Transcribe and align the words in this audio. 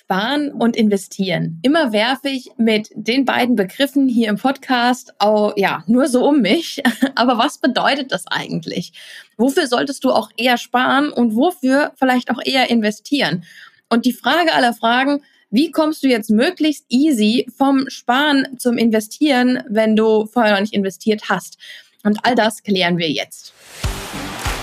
Sparen 0.00 0.50
und 0.50 0.76
investieren. 0.76 1.60
Immer 1.62 1.92
werfe 1.92 2.30
ich 2.30 2.50
mit 2.56 2.88
den 2.94 3.26
beiden 3.26 3.54
Begriffen 3.54 4.08
hier 4.08 4.30
im 4.30 4.38
Podcast 4.38 5.12
auch, 5.18 5.52
ja, 5.56 5.84
nur 5.86 6.08
so 6.08 6.26
um 6.26 6.40
mich. 6.40 6.82
Aber 7.14 7.36
was 7.36 7.58
bedeutet 7.58 8.10
das 8.10 8.26
eigentlich? 8.26 8.94
Wofür 9.36 9.66
solltest 9.66 10.02
du 10.04 10.10
auch 10.10 10.30
eher 10.38 10.56
sparen 10.56 11.12
und 11.12 11.36
wofür 11.36 11.92
vielleicht 11.96 12.30
auch 12.30 12.40
eher 12.42 12.70
investieren? 12.70 13.44
Und 13.90 14.06
die 14.06 14.14
Frage 14.14 14.54
aller 14.54 14.72
Fragen, 14.72 15.22
wie 15.50 15.70
kommst 15.70 16.02
du 16.02 16.08
jetzt 16.08 16.30
möglichst 16.30 16.86
easy 16.88 17.46
vom 17.54 17.90
Sparen 17.90 18.58
zum 18.58 18.78
Investieren, 18.78 19.62
wenn 19.68 19.96
du 19.96 20.26
vorher 20.26 20.54
noch 20.54 20.60
nicht 20.60 20.74
investiert 20.74 21.28
hast? 21.28 21.58
Und 22.04 22.24
all 22.24 22.34
das 22.34 22.62
klären 22.62 22.96
wir 22.96 23.10
jetzt. 23.10 23.52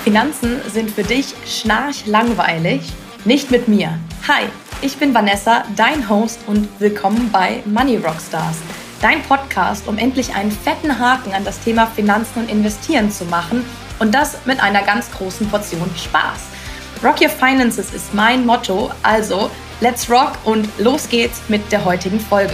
Finanzen 0.04 0.60
sind 0.74 0.90
für 0.90 1.04
dich 1.04 1.36
schnarchlangweilig? 1.46 2.82
Nicht 3.24 3.52
mit 3.52 3.68
mir. 3.68 4.00
Hi, 4.28 4.46
ich 4.82 4.98
bin 4.98 5.14
Vanessa, 5.14 5.64
dein 5.76 6.08
Host 6.08 6.40
und 6.46 6.68
willkommen 6.80 7.32
bei 7.32 7.64
Money 7.66 7.98
Rockstars, 7.98 8.58
dein 9.02 9.24
Podcast, 9.24 9.88
um 9.88 9.98
endlich 9.98 10.36
einen 10.36 10.52
fetten 10.52 11.00
Haken 11.00 11.34
an 11.34 11.44
das 11.44 11.60
Thema 11.60 11.88
Finanzen 11.88 12.42
und 12.42 12.52
Investieren 12.52 13.12
zu 13.12 13.26
machen 13.26 13.66
und 14.00 14.14
das 14.14 14.46
mit 14.46 14.62
einer 14.62 14.84
ganz 14.84 15.10
großen 15.12 15.48
Portion 15.50 15.90
Spaß. 15.96 16.42
Rock 17.04 17.22
Your 17.22 17.30
Finances 17.30 17.94
ist 17.94 18.14
mein 18.14 18.46
Motto, 18.46 18.92
also 19.02 19.50
let's 19.82 20.10
rock 20.10 20.34
und 20.46 20.68
los 20.78 21.10
geht's 21.10 21.42
mit 21.48 21.72
der 21.72 21.84
heutigen 21.84 22.20
Folge. 22.20 22.54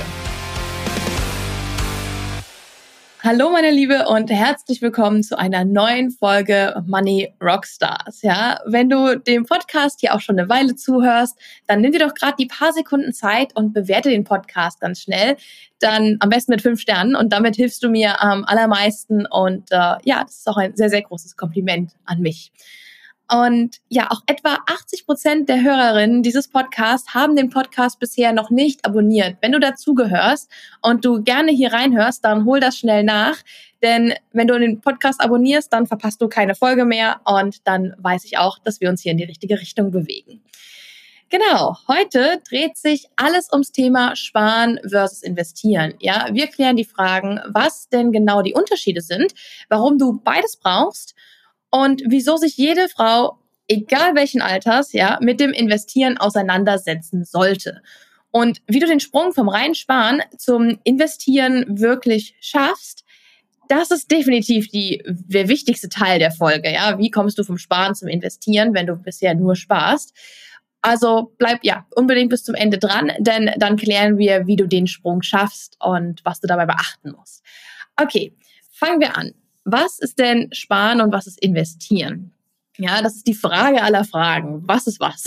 Hallo 3.25 3.49
meine 3.49 3.71
Liebe 3.71 4.05
und 4.09 4.29
herzlich 4.29 4.81
willkommen 4.81 5.23
zu 5.23 5.39
einer 5.39 5.63
neuen 5.63 6.11
Folge 6.11 6.83
Money 6.85 7.33
Rockstars. 7.41 8.21
Ja, 8.21 8.59
wenn 8.65 8.89
du 8.89 9.17
dem 9.17 9.45
Podcast 9.45 10.01
hier 10.01 10.13
auch 10.13 10.19
schon 10.19 10.37
eine 10.37 10.49
Weile 10.49 10.75
zuhörst, 10.75 11.39
dann 11.65 11.79
nimm 11.79 11.93
dir 11.93 11.99
doch 11.99 12.15
gerade 12.15 12.35
die 12.37 12.47
paar 12.47 12.73
Sekunden 12.73 13.13
Zeit 13.13 13.55
und 13.55 13.71
bewerte 13.71 14.09
den 14.09 14.25
Podcast 14.25 14.81
ganz 14.81 14.99
schnell. 14.99 15.37
Dann 15.79 16.17
am 16.19 16.27
besten 16.27 16.51
mit 16.51 16.61
fünf 16.61 16.81
Sternen 16.81 17.15
und 17.15 17.31
damit 17.31 17.55
hilfst 17.55 17.81
du 17.81 17.89
mir 17.89 18.21
am 18.21 18.43
allermeisten 18.43 19.25
und 19.25 19.71
äh, 19.71 19.95
ja, 20.03 20.23
das 20.25 20.39
ist 20.39 20.49
auch 20.49 20.57
ein 20.57 20.75
sehr 20.75 20.89
sehr 20.89 21.03
großes 21.03 21.37
Kompliment 21.37 21.93
an 22.03 22.19
mich. 22.19 22.51
Und 23.31 23.77
ja, 23.89 24.11
auch 24.11 24.21
etwa 24.27 24.57
80 24.67 25.05
Prozent 25.05 25.49
der 25.49 25.63
Hörerinnen 25.63 26.23
dieses 26.23 26.49
Podcasts 26.49 27.13
haben 27.13 27.35
den 27.35 27.49
Podcast 27.49 27.99
bisher 27.99 28.33
noch 28.33 28.49
nicht 28.49 28.85
abonniert. 28.85 29.37
Wenn 29.41 29.53
du 29.53 29.59
dazugehörst 29.59 30.51
und 30.81 31.05
du 31.05 31.23
gerne 31.23 31.51
hier 31.51 31.73
reinhörst, 31.73 32.23
dann 32.25 32.45
hol 32.45 32.59
das 32.59 32.77
schnell 32.77 33.03
nach. 33.03 33.37
Denn 33.81 34.13
wenn 34.31 34.47
du 34.47 34.59
den 34.59 34.81
Podcast 34.81 35.21
abonnierst, 35.21 35.71
dann 35.71 35.87
verpasst 35.87 36.21
du 36.21 36.27
keine 36.27 36.55
Folge 36.55 36.85
mehr 36.85 37.21
und 37.25 37.67
dann 37.67 37.95
weiß 37.97 38.25
ich 38.25 38.37
auch, 38.37 38.59
dass 38.59 38.81
wir 38.81 38.89
uns 38.89 39.01
hier 39.01 39.11
in 39.11 39.17
die 39.17 39.23
richtige 39.23 39.59
Richtung 39.59 39.91
bewegen. 39.91 40.41
Genau, 41.29 41.77
heute 41.87 42.41
dreht 42.47 42.77
sich 42.77 43.07
alles 43.15 43.51
ums 43.51 43.71
Thema 43.71 44.15
Sparen 44.15 44.79
versus 44.87 45.23
Investieren. 45.23 45.95
Ja, 45.99 46.27
wir 46.31 46.45
klären 46.45 46.75
die 46.75 46.85
Fragen, 46.85 47.39
was 47.47 47.89
denn 47.89 48.11
genau 48.11 48.43
die 48.43 48.53
Unterschiede 48.53 49.01
sind, 49.01 49.33
warum 49.67 49.97
du 49.97 50.21
beides 50.23 50.57
brauchst 50.57 51.15
und 51.73 52.03
wieso 52.05 52.37
sich 52.37 52.55
jede 52.55 52.87
Frau, 52.87 53.39
egal 53.67 54.13
welchen 54.13 54.43
Alters, 54.43 54.93
ja, 54.93 55.17
mit 55.21 55.39
dem 55.39 55.51
Investieren 55.53 56.19
auseinandersetzen 56.19 57.25
sollte. 57.25 57.81
Und 58.29 58.61
wie 58.67 58.77
du 58.79 58.85
den 58.85 58.99
Sprung 58.99 59.33
vom 59.33 59.49
Reinsparen 59.49 60.21
zum 60.37 60.77
Investieren 60.83 61.65
wirklich 61.79 62.35
schaffst, 62.41 63.03
das 63.69 63.89
ist 63.89 64.11
definitiv 64.11 64.67
die, 64.67 65.01
der 65.07 65.47
wichtigste 65.47 65.89
Teil 65.89 66.19
der 66.19 66.29
Folge. 66.29 66.71
Ja, 66.71 66.99
wie 66.99 67.09
kommst 67.09 67.39
du 67.39 67.43
vom 67.43 67.57
Sparen 67.57 67.95
zum 67.95 68.07
Investieren, 68.07 68.75
wenn 68.75 68.85
du 68.85 68.95
bisher 68.95 69.33
nur 69.33 69.55
sparst? 69.55 70.13
Also 70.83 71.33
bleib 71.39 71.63
ja 71.63 71.87
unbedingt 71.95 72.29
bis 72.29 72.43
zum 72.43 72.53
Ende 72.53 72.77
dran, 72.77 73.11
denn 73.17 73.49
dann 73.57 73.77
klären 73.77 74.19
wir, 74.19 74.45
wie 74.45 74.57
du 74.57 74.67
den 74.67 74.85
Sprung 74.85 75.23
schaffst 75.23 75.77
und 75.79 76.23
was 76.23 76.39
du 76.39 76.45
dabei 76.45 76.67
beachten 76.67 77.13
musst. 77.17 77.41
Okay, 77.95 78.35
fangen 78.69 78.99
wir 78.99 79.17
an 79.17 79.33
was 79.65 79.99
ist 79.99 80.19
denn 80.19 80.49
Sparen 80.51 81.01
und 81.01 81.11
was 81.13 81.27
ist 81.27 81.41
Investieren? 81.41 82.33
Ja, 82.77 83.01
das 83.01 83.15
ist 83.15 83.27
die 83.27 83.35
Frage 83.35 83.83
aller 83.83 84.03
Fragen. 84.03 84.63
Was 84.65 84.87
ist 84.87 84.99
was? 84.99 85.25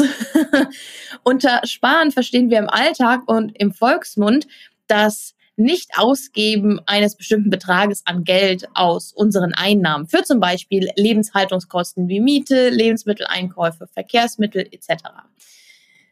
Unter 1.22 1.61
Sparen 1.65 2.11
verstehen 2.11 2.50
wir 2.50 2.59
im 2.59 2.69
Alltag 2.69 3.22
und 3.27 3.56
im 3.56 3.72
Volksmund 3.72 4.49
das 4.88 5.34
Nicht-Ausgeben 5.56 6.81
eines 6.87 7.15
bestimmten 7.15 7.50
Betrages 7.50 8.03
an 8.05 8.25
Geld 8.25 8.69
aus 8.75 9.12
unseren 9.12 9.55
Einnahmen 9.55 10.09
für 10.09 10.25
zum 10.25 10.41
Beispiel 10.41 10.91
Lebenshaltungskosten 10.97 12.09
wie 12.09 12.21
Miete, 12.21 12.69
Lebensmitteleinkäufe, 12.69 13.87
Verkehrsmittel 13.87 14.66
etc. 14.72 15.05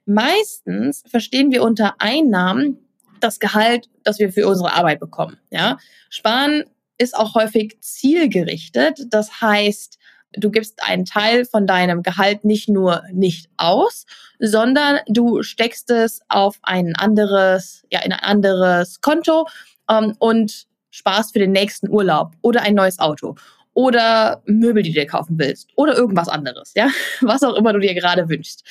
Meistens 0.07 1.03
verstehen 1.09 1.51
wir 1.51 1.65
unter 1.65 1.97
Einnahmen 1.99 2.79
das 3.21 3.41
Gehalt, 3.41 3.89
das 4.05 4.19
wir 4.19 4.33
für 4.33 4.47
unsere 4.47 4.73
Arbeit 4.73 5.01
bekommen. 5.01 5.39
Ja? 5.51 5.79
Sparen 6.11 6.65
ist 6.99 7.17
auch 7.17 7.35
häufig 7.35 7.79
zielgerichtet. 7.81 9.01
Das 9.11 9.41
heißt, 9.41 9.99
du 10.37 10.51
gibst 10.51 10.83
einen 10.83 11.05
Teil 11.05 11.45
von 11.45 11.67
deinem 11.67 12.03
Gehalt 12.03 12.45
nicht 12.45 12.69
nur 12.69 13.03
nicht 13.13 13.49
aus, 13.57 14.07
sondern 14.39 14.99
du 15.09 15.43
steckst 15.43 15.91
es 15.91 16.21
auf 16.29 16.59
ein 16.63 16.95
anderes, 16.97 17.85
ja, 17.91 18.01
in 18.01 18.13
ein 18.13 18.21
anderes 18.21 19.01
Konto 19.01 19.47
ähm, 19.89 20.15
und 20.19 20.67
sparst 20.91 21.33
für 21.33 21.39
den 21.39 21.53
nächsten 21.53 21.89
Urlaub 21.89 22.33
oder 22.43 22.63
ein 22.63 22.75
neues 22.75 22.99
Auto 22.99 23.35
oder 23.73 24.43
Möbel, 24.47 24.83
die 24.83 24.93
du 24.93 25.01
dir 25.01 25.07
kaufen 25.07 25.39
willst 25.39 25.71
oder 25.77 25.97
irgendwas 25.97 26.29
anderes, 26.29 26.73
ja, 26.77 26.89
was 27.21 27.43
auch 27.43 27.55
immer 27.55 27.73
du 27.73 27.81
dir 27.81 27.95
gerade 27.95 28.29
wünschst. 28.29 28.65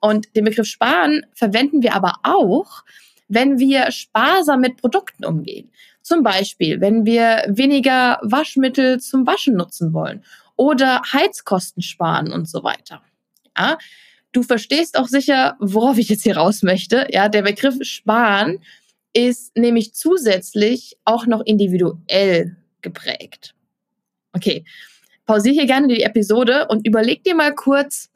Und 0.00 0.34
den 0.36 0.44
Begriff 0.44 0.66
sparen 0.66 1.22
verwenden 1.34 1.82
wir 1.82 1.94
aber 1.94 2.14
auch, 2.22 2.84
wenn 3.28 3.58
wir 3.58 3.90
sparsam 3.90 4.60
mit 4.60 4.76
Produkten 4.76 5.24
umgehen. 5.24 5.70
Zum 6.06 6.22
Beispiel, 6.22 6.80
wenn 6.80 7.04
wir 7.04 7.42
weniger 7.48 8.20
Waschmittel 8.22 9.00
zum 9.00 9.26
Waschen 9.26 9.56
nutzen 9.56 9.92
wollen 9.92 10.22
oder 10.54 11.02
Heizkosten 11.12 11.82
sparen 11.82 12.30
und 12.32 12.48
so 12.48 12.62
weiter. 12.62 13.02
Ja, 13.58 13.76
du 14.30 14.44
verstehst 14.44 14.96
auch 14.96 15.08
sicher, 15.08 15.56
worauf 15.58 15.98
ich 15.98 16.08
jetzt 16.08 16.22
hier 16.22 16.36
raus 16.36 16.62
möchte. 16.62 17.08
Ja, 17.10 17.28
der 17.28 17.42
Begriff 17.42 17.74
sparen 17.80 18.60
ist 19.14 19.56
nämlich 19.56 19.94
zusätzlich 19.94 20.96
auch 21.04 21.26
noch 21.26 21.40
individuell 21.44 22.56
geprägt. 22.82 23.56
Okay, 24.32 24.64
pausiere 25.24 25.54
hier 25.54 25.66
gerne 25.66 25.88
die 25.88 26.04
Episode 26.04 26.68
und 26.68 26.86
überleg 26.86 27.24
dir 27.24 27.34
mal 27.34 27.52
kurz, 27.52 28.10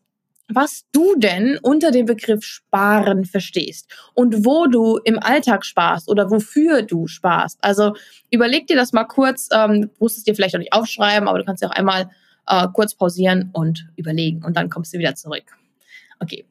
was 0.52 0.84
du 0.92 1.14
denn 1.16 1.58
unter 1.62 1.90
dem 1.90 2.06
Begriff 2.06 2.44
Sparen 2.44 3.24
verstehst 3.24 3.90
und 4.14 4.44
wo 4.44 4.66
du 4.66 4.98
im 5.04 5.18
Alltag 5.18 5.64
sparst 5.64 6.08
oder 6.08 6.30
wofür 6.30 6.82
du 6.82 7.06
sparst. 7.06 7.58
Also 7.62 7.94
überleg 8.30 8.66
dir 8.66 8.76
das 8.76 8.92
mal 8.92 9.04
kurz, 9.04 9.48
ähm, 9.52 9.90
musst 9.98 10.18
es 10.18 10.24
dir 10.24 10.34
vielleicht 10.34 10.54
auch 10.54 10.60
nicht 10.60 10.72
aufschreiben, 10.72 11.28
aber 11.28 11.38
du 11.38 11.44
kannst 11.44 11.62
ja 11.62 11.68
auch 11.68 11.74
einmal 11.74 12.10
äh, 12.46 12.66
kurz 12.72 12.94
pausieren 12.94 13.50
und 13.52 13.88
überlegen 13.96 14.44
und 14.44 14.56
dann 14.56 14.70
kommst 14.70 14.92
du 14.92 14.98
wieder 14.98 15.14
zurück. 15.14 15.44
Okay. 16.18 16.44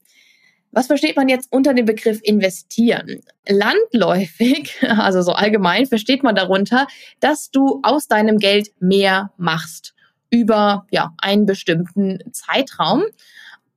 Was 0.71 0.85
versteht 0.85 1.15
man 1.15 1.27
jetzt 1.29 1.51
unter 1.51 1.73
dem 1.73 1.85
Begriff 1.85 2.19
investieren? 2.21 3.21
Landläufig, 3.47 4.75
also 4.87 5.21
so 5.21 5.31
allgemein, 5.33 5.87
versteht 5.87 6.21
man 6.23 6.35
darunter, 6.35 6.87
dass 7.19 7.49
du 7.49 7.79
aus 7.83 8.07
deinem 8.07 8.37
Geld 8.37 8.69
mehr 8.79 9.31
machst 9.37 9.95
über 10.29 10.85
ja, 10.91 11.13
einen 11.17 11.45
bestimmten 11.45 12.19
Zeitraum. 12.31 13.03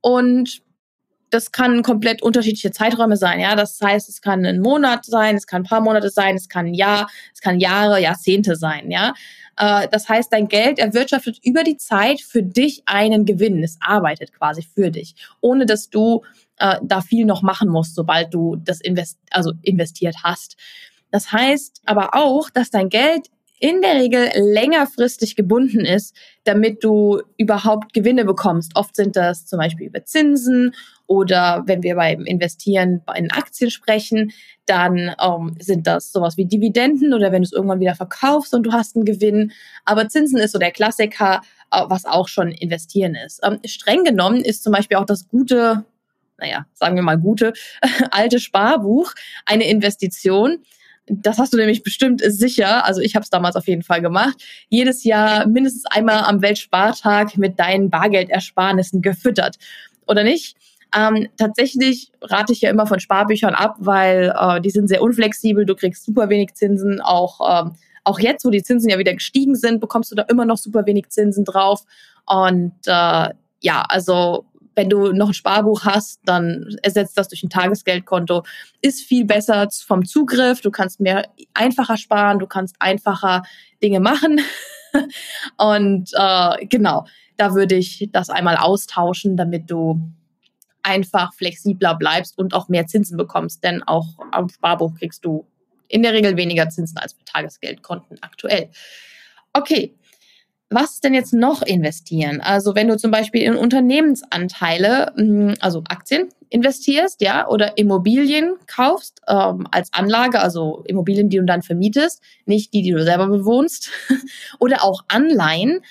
Und 0.03 0.61
das 1.29 1.51
kann 1.51 1.81
komplett 1.81 2.21
unterschiedliche 2.21 2.71
Zeiträume 2.71 3.17
sein. 3.17 3.39
Ja, 3.39 3.55
das 3.55 3.79
heißt, 3.81 4.07
es 4.09 4.21
kann 4.21 4.45
ein 4.45 4.59
Monat 4.59 5.05
sein, 5.05 5.35
es 5.35 5.47
kann 5.47 5.61
ein 5.61 5.65
paar 5.65 5.81
Monate 5.81 6.09
sein, 6.09 6.35
es 6.35 6.49
kann 6.49 6.67
ein 6.67 6.73
Jahr, 6.73 7.09
es 7.33 7.41
kann 7.41 7.59
Jahre, 7.59 7.99
Jahrzehnte 8.01 8.55
sein. 8.55 8.91
Ja, 8.91 9.13
äh, 9.57 9.87
das 9.89 10.09
heißt, 10.09 10.31
dein 10.31 10.47
Geld 10.49 10.77
erwirtschaftet 10.77 11.39
über 11.41 11.63
die 11.63 11.77
Zeit 11.77 12.21
für 12.21 12.43
dich 12.43 12.83
einen 12.85 13.25
Gewinn. 13.25 13.63
Es 13.63 13.77
arbeitet 13.79 14.33
quasi 14.33 14.61
für 14.61 14.91
dich, 14.91 15.15
ohne 15.41 15.65
dass 15.65 15.89
du 15.89 16.21
äh, 16.59 16.77
da 16.83 17.01
viel 17.01 17.25
noch 17.25 17.41
machen 17.41 17.69
musst, 17.69 17.95
sobald 17.95 18.33
du 18.33 18.57
das 18.57 18.81
invest 18.81 19.17
also 19.31 19.53
investiert 19.63 20.17
hast. 20.21 20.57
Das 21.09 21.31
heißt 21.31 21.81
aber 21.85 22.13
auch, 22.13 22.49
dass 22.49 22.69
dein 22.69 22.89
Geld 22.89 23.29
in 23.63 23.81
der 23.81 23.95
Regel 23.95 24.29
längerfristig 24.35 25.37
gebunden 25.37 25.85
ist, 25.85 26.13
damit 26.43 26.83
du 26.83 27.21
überhaupt 27.37 27.93
Gewinne 27.93 28.25
bekommst. 28.25 28.73
Oft 28.75 28.93
sind 28.93 29.15
das 29.15 29.45
zum 29.45 29.57
Beispiel 29.57 29.87
über 29.87 30.03
Zinsen 30.03 30.75
oder 31.07 31.63
wenn 31.65 31.81
wir 31.81 31.95
beim 31.95 32.25
Investieren 32.25 33.03
in 33.15 33.31
Aktien 33.31 33.71
sprechen, 33.71 34.33
dann 34.65 35.15
ähm, 35.17 35.55
sind 35.61 35.87
das 35.87 36.11
sowas 36.11 36.35
wie 36.35 36.45
Dividenden 36.45 37.13
oder 37.13 37.31
wenn 37.31 37.41
du 37.41 37.45
es 37.45 37.53
irgendwann 37.53 37.79
wieder 37.79 37.95
verkaufst 37.95 38.53
und 38.53 38.63
du 38.63 38.73
hast 38.73 38.97
einen 38.97 39.05
Gewinn. 39.05 39.53
Aber 39.85 40.09
Zinsen 40.09 40.39
ist 40.39 40.51
so 40.51 40.59
der 40.59 40.71
Klassiker, 40.71 41.39
äh, 41.71 41.83
was 41.87 42.03
auch 42.03 42.27
schon 42.27 42.51
investieren 42.51 43.15
ist. 43.15 43.39
Ähm, 43.43 43.59
streng 43.63 44.03
genommen 44.03 44.41
ist 44.41 44.63
zum 44.63 44.73
Beispiel 44.73 44.97
auch 44.97 45.05
das 45.05 45.29
gute, 45.29 45.85
naja, 46.37 46.65
sagen 46.73 46.97
wir 46.97 47.03
mal 47.03 47.17
gute, 47.17 47.53
alte 48.11 48.41
Sparbuch 48.41 49.13
eine 49.45 49.69
Investition 49.69 50.65
das 51.07 51.37
hast 51.37 51.53
du 51.53 51.57
nämlich 51.57 51.83
bestimmt 51.83 52.21
sicher, 52.25 52.85
also 52.85 53.01
ich 53.01 53.15
habe 53.15 53.23
es 53.23 53.29
damals 53.29 53.55
auf 53.55 53.67
jeden 53.67 53.83
Fall 53.83 54.01
gemacht, 54.01 54.41
jedes 54.69 55.03
Jahr 55.03 55.47
mindestens 55.47 55.85
einmal 55.85 56.23
am 56.23 56.41
Weltspartag 56.41 57.37
mit 57.37 57.59
deinen 57.59 57.89
Bargeldersparnissen 57.89 59.01
gefüttert. 59.01 59.57
Oder 60.07 60.23
nicht? 60.23 60.55
Ähm, 60.95 61.27
tatsächlich 61.37 62.11
rate 62.21 62.53
ich 62.53 62.61
ja 62.61 62.69
immer 62.69 62.85
von 62.85 62.99
Sparbüchern 62.99 63.55
ab, 63.55 63.75
weil 63.79 64.33
äh, 64.39 64.61
die 64.61 64.69
sind 64.69 64.87
sehr 64.87 65.01
unflexibel, 65.01 65.65
du 65.65 65.75
kriegst 65.75 66.05
super 66.05 66.29
wenig 66.29 66.53
Zinsen, 66.53 67.01
auch, 67.01 67.65
ähm, 67.65 67.73
auch 68.03 68.19
jetzt, 68.19 68.45
wo 68.45 68.49
die 68.49 68.63
Zinsen 68.63 68.89
ja 68.89 68.99
wieder 68.99 69.13
gestiegen 69.13 69.55
sind, 69.55 69.81
bekommst 69.81 70.11
du 70.11 70.15
da 70.15 70.23
immer 70.23 70.45
noch 70.45 70.57
super 70.57 70.85
wenig 70.85 71.09
Zinsen 71.09 71.45
drauf. 71.45 71.81
Und 72.25 72.73
äh, 72.85 73.29
ja, 73.61 73.81
also 73.87 74.45
wenn 74.75 74.89
du 74.89 75.11
noch 75.11 75.29
ein 75.29 75.33
Sparbuch 75.33 75.83
hast, 75.85 76.19
dann 76.25 76.75
ersetzt 76.81 77.17
das 77.17 77.27
durch 77.27 77.43
ein 77.43 77.49
Tagesgeldkonto. 77.49 78.43
Ist 78.81 79.01
viel 79.01 79.25
besser 79.25 79.67
vom 79.85 80.05
Zugriff. 80.05 80.61
Du 80.61 80.71
kannst 80.71 80.99
mehr 80.99 81.29
einfacher 81.53 81.97
sparen, 81.97 82.39
du 82.39 82.47
kannst 82.47 82.75
einfacher 82.79 83.43
Dinge 83.81 83.99
machen. 83.99 84.41
Und 85.57 86.09
äh, 86.13 86.65
genau, 86.65 87.05
da 87.37 87.53
würde 87.53 87.75
ich 87.75 88.09
das 88.11 88.29
einmal 88.29 88.57
austauschen, 88.57 89.37
damit 89.37 89.69
du 89.69 89.99
einfach 90.83 91.33
flexibler 91.33 91.95
bleibst 91.95 92.37
und 92.37 92.53
auch 92.53 92.67
mehr 92.67 92.87
Zinsen 92.87 93.17
bekommst. 93.17 93.63
Denn 93.63 93.81
auch 93.83 94.05
am 94.31 94.49
Sparbuch 94.49 94.93
kriegst 94.95 95.23
du 95.23 95.47
in 95.87 96.03
der 96.03 96.13
Regel 96.13 96.37
weniger 96.37 96.69
Zinsen 96.69 96.97
als 96.97 97.13
für 97.13 97.23
Tagesgeldkonten 97.23 98.17
aktuell. 98.21 98.69
Okay, 99.53 99.95
was 100.73 100.99
denn 100.99 101.13
jetzt 101.13 101.33
noch 101.33 101.61
investieren? 101.61 102.41
Also 102.41 102.75
wenn 102.75 102.87
du 102.87 102.97
zum 102.97 103.11
Beispiel 103.11 103.41
in 103.41 103.55
Unternehmensanteile, 103.55 105.13
hm, 105.15 105.55
also 105.59 105.83
Aktien 105.87 106.29
investierst, 106.49 107.21
ja, 107.21 107.47
oder 107.47 107.77
Immobilien 107.77 108.55
kaufst 108.67 109.21
ähm, 109.27 109.67
als 109.71 109.91
Anlage, 109.93 110.39
also 110.39 110.83
Immobilien, 110.85 111.29
die 111.29 111.37
du 111.37 111.45
dann 111.45 111.61
vermietest, 111.61 112.21
nicht 112.45 112.73
die, 112.73 112.81
die 112.81 112.91
du 112.91 113.03
selber 113.03 113.27
bewohnst, 113.27 113.89
oder 114.59 114.83
auch 114.83 115.03
Anleihen, 115.07 115.81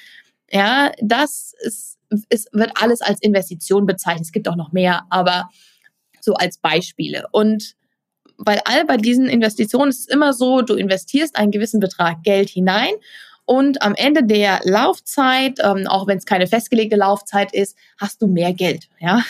ja, 0.50 0.92
das 1.00 1.54
ist, 1.60 1.98
ist, 2.28 2.48
wird 2.52 2.72
alles 2.80 3.00
als 3.00 3.20
Investition 3.22 3.86
bezeichnet. 3.86 4.26
Es 4.26 4.32
gibt 4.32 4.48
auch 4.48 4.56
noch 4.56 4.72
mehr, 4.72 5.02
aber 5.08 5.48
so 6.20 6.34
als 6.34 6.58
Beispiele. 6.58 7.26
Und 7.32 7.74
weil 8.36 8.60
all 8.64 8.84
bei 8.84 8.96
diesen 8.96 9.28
Investitionen 9.28 9.90
ist 9.90 10.00
es 10.00 10.08
immer 10.08 10.32
so, 10.32 10.62
du 10.62 10.74
investierst 10.74 11.36
einen 11.36 11.52
gewissen 11.52 11.80
Betrag 11.80 12.22
Geld 12.22 12.48
hinein 12.48 12.92
und 13.52 13.82
am 13.82 13.94
Ende 13.94 14.24
der 14.24 14.60
Laufzeit, 14.64 15.58
ähm, 15.62 15.86
auch 15.86 16.06
wenn 16.06 16.16
es 16.16 16.24
keine 16.24 16.46
festgelegte 16.46 16.96
Laufzeit 16.96 17.52
ist, 17.52 17.76
hast 17.98 18.22
du 18.22 18.26
mehr 18.26 18.54
Geld, 18.54 18.88
ja. 18.98 19.22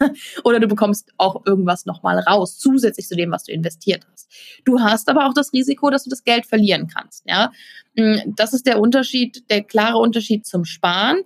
Oder 0.44 0.58
du 0.58 0.66
bekommst 0.66 1.12
auch 1.18 1.46
irgendwas 1.46 1.86
nochmal 1.86 2.18
raus, 2.18 2.58
zusätzlich 2.58 3.06
zu 3.06 3.14
dem, 3.14 3.30
was 3.30 3.44
du 3.44 3.52
investiert 3.52 4.04
hast. 4.10 4.28
Du 4.64 4.80
hast 4.80 5.08
aber 5.08 5.28
auch 5.28 5.34
das 5.34 5.52
Risiko, 5.52 5.88
dass 5.88 6.02
du 6.02 6.10
das 6.10 6.24
Geld 6.24 6.46
verlieren 6.46 6.88
kannst, 6.92 7.22
ja. 7.28 7.52
Mm, 7.94 8.34
das 8.34 8.54
ist 8.54 8.66
der 8.66 8.80
Unterschied, 8.80 9.48
der 9.50 9.62
klare 9.62 9.98
Unterschied 9.98 10.46
zum 10.46 10.64
Sparen. 10.64 11.20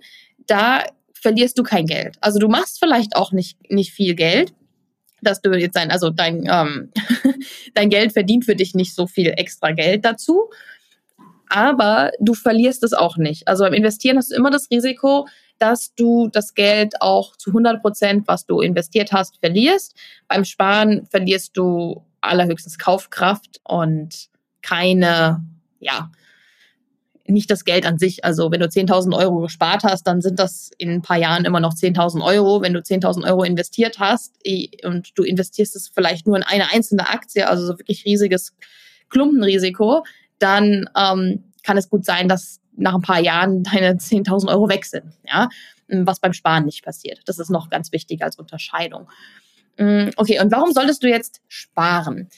Da 0.45 0.83
verlierst 1.19 1.57
du 1.57 1.63
kein 1.63 1.87
Geld. 1.87 2.15
Also 2.21 2.37
du 2.37 2.47
machst 2.47 2.77
vielleicht 2.77 3.15
auch 3.15 3.31
nicht, 3.31 3.57
nicht 3.71 3.91
viel 3.91 4.13
Geld, 4.13 4.53
dass 5.23 5.41
du 5.41 5.51
jetzt 5.57 5.73
sein, 5.73 5.89
also 5.89 6.11
dein, 6.11 6.47
ähm, 6.47 6.91
dein 7.73 7.89
Geld 7.89 8.13
verdient 8.13 8.45
für 8.45 8.55
dich 8.55 8.75
nicht 8.75 8.93
so 8.93 9.07
viel 9.07 9.33
extra 9.35 9.71
Geld 9.71 10.05
dazu 10.05 10.51
aber 11.49 12.11
du 12.19 12.33
verlierst 12.33 12.83
es 12.83 12.93
auch 12.93 13.17
nicht. 13.17 13.47
Also 13.47 13.63
beim 13.63 13.73
Investieren 13.73 14.17
hast 14.17 14.31
du 14.31 14.35
immer 14.35 14.51
das 14.51 14.69
Risiko, 14.71 15.27
dass 15.57 15.95
du 15.95 16.27
das 16.27 16.53
Geld 16.53 17.01
auch 17.01 17.35
zu 17.37 17.51
100 17.51 17.81
Prozent, 17.81 18.27
was 18.27 18.45
du 18.45 18.59
investiert 18.59 19.11
hast, 19.13 19.37
verlierst. 19.39 19.95
Beim 20.27 20.43
Sparen 20.43 21.07
verlierst 21.09 21.55
du 21.55 22.03
allerhöchstens 22.21 22.77
Kaufkraft 22.77 23.61
und 23.63 24.29
keine, 24.61 25.45
ja, 25.79 26.11
nicht 27.27 27.49
das 27.49 27.63
Geld 27.65 27.85
an 27.85 27.97
sich. 27.97 28.23
Also 28.23 28.51
wenn 28.51 28.59
du 28.59 28.67
10.000 28.67 29.17
Euro 29.17 29.39
gespart 29.39 29.83
hast, 29.83 30.03
dann 30.03 30.21
sind 30.21 30.37
das 30.37 30.71
in 30.77 30.91
ein 30.91 31.01
paar 31.01 31.17
Jahren 31.17 31.45
immer 31.45 31.59
noch 31.59 31.73
10.000 31.73 32.23
Euro. 32.23 32.61
Wenn 32.61 32.73
du 32.73 32.81
10.000 32.81 33.25
Euro 33.27 33.43
investiert 33.43 33.97
hast 33.99 34.35
und 34.83 35.17
du 35.17 35.23
investierst 35.23 35.75
es 35.75 35.87
vielleicht 35.87 36.27
nur 36.27 36.37
in 36.37 36.43
eine 36.43 36.71
einzelne 36.71 37.09
Aktie, 37.09 37.47
also 37.47 37.65
so 37.65 37.79
wirklich 37.79 38.05
riesiges 38.05 38.53
Klumpenrisiko, 39.09 40.03
dann 40.39 40.89
ähm, 40.97 41.43
kann 41.63 41.77
es 41.77 41.89
gut 41.89 42.05
sein, 42.05 42.27
dass 42.27 42.59
nach 42.77 42.95
ein 42.95 43.01
paar 43.01 43.19
Jahren 43.19 43.63
deine 43.63 43.93
10.000 43.93 44.49
Euro 44.49 44.69
weg 44.69 44.85
sind, 44.85 45.13
ja, 45.25 45.49
was 45.87 46.19
beim 46.19 46.33
Sparen 46.33 46.65
nicht 46.65 46.83
passiert. 46.83 47.21
Das 47.25 47.39
ist 47.39 47.49
noch 47.49 47.69
ganz 47.69 47.91
wichtig 47.91 48.23
als 48.23 48.37
Unterscheidung. 48.37 49.07
Mm, 49.77 50.09
okay, 50.17 50.39
und 50.39 50.51
warum 50.51 50.71
solltest 50.71 51.03
du 51.03 51.07
jetzt 51.07 51.41
sparen? 51.47 52.29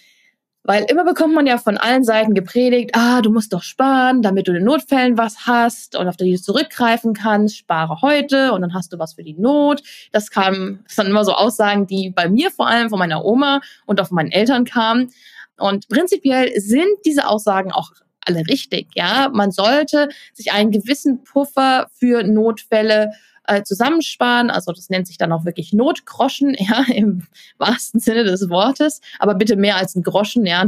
Weil 0.63 0.83
immer 0.89 1.05
bekommt 1.05 1.33
man 1.33 1.47
ja 1.47 1.57
von 1.57 1.77
allen 1.77 2.03
Seiten 2.03 2.33
gepredigt, 2.33 2.91
ah, 2.93 3.21
du 3.21 3.31
musst 3.31 3.53
doch 3.53 3.63
sparen, 3.63 4.21
damit 4.21 4.49
du 4.49 4.51
in 4.51 4.65
Notfällen 4.65 5.17
was 5.17 5.47
hast 5.47 5.95
und 5.95 6.09
auf 6.09 6.17
die 6.17 6.33
du 6.33 6.41
zurückgreifen 6.41 7.13
kannst, 7.13 7.57
spare 7.57 8.01
heute 8.01 8.51
und 8.51 8.63
dann 8.63 8.73
hast 8.73 8.91
du 8.91 8.99
was 8.99 9.13
für 9.13 9.23
die 9.23 9.35
Not. 9.35 9.81
Das 10.11 10.29
kam, 10.29 10.79
das 10.83 10.97
sind 10.97 11.07
immer 11.07 11.23
so 11.23 11.31
Aussagen, 11.31 11.87
die 11.87 12.09
bei 12.09 12.27
mir 12.27 12.51
vor 12.51 12.67
allem 12.67 12.89
von 12.89 12.99
meiner 12.99 13.23
Oma 13.23 13.61
und 13.85 14.01
auch 14.01 14.07
von 14.07 14.15
meinen 14.15 14.31
Eltern 14.31 14.65
kamen. 14.65 15.09
Und 15.57 15.87
prinzipiell 15.89 16.59
sind 16.59 16.87
diese 17.05 17.27
Aussagen 17.27 17.71
auch 17.71 17.91
alle 18.21 18.45
richtig. 18.47 18.87
Ja, 18.95 19.29
man 19.33 19.51
sollte 19.51 20.09
sich 20.33 20.51
einen 20.51 20.71
gewissen 20.71 21.23
Puffer 21.23 21.89
für 21.93 22.23
Notfälle 22.23 23.11
äh, 23.47 23.63
zusammensparen. 23.63 24.49
Also 24.49 24.71
das 24.71 24.89
nennt 24.89 25.07
sich 25.07 25.17
dann 25.17 25.31
auch 25.31 25.45
wirklich 25.45 25.73
Notgroschen, 25.73 26.53
ja, 26.59 26.85
im 26.93 27.23
wahrsten 27.57 27.99
Sinne 27.99 28.23
des 28.23 28.49
Wortes. 28.49 29.01
Aber 29.19 29.35
bitte 29.35 29.55
mehr 29.55 29.77
als 29.77 29.95
ein 29.95 30.03
Groschen, 30.03 30.45
ja. 30.45 30.67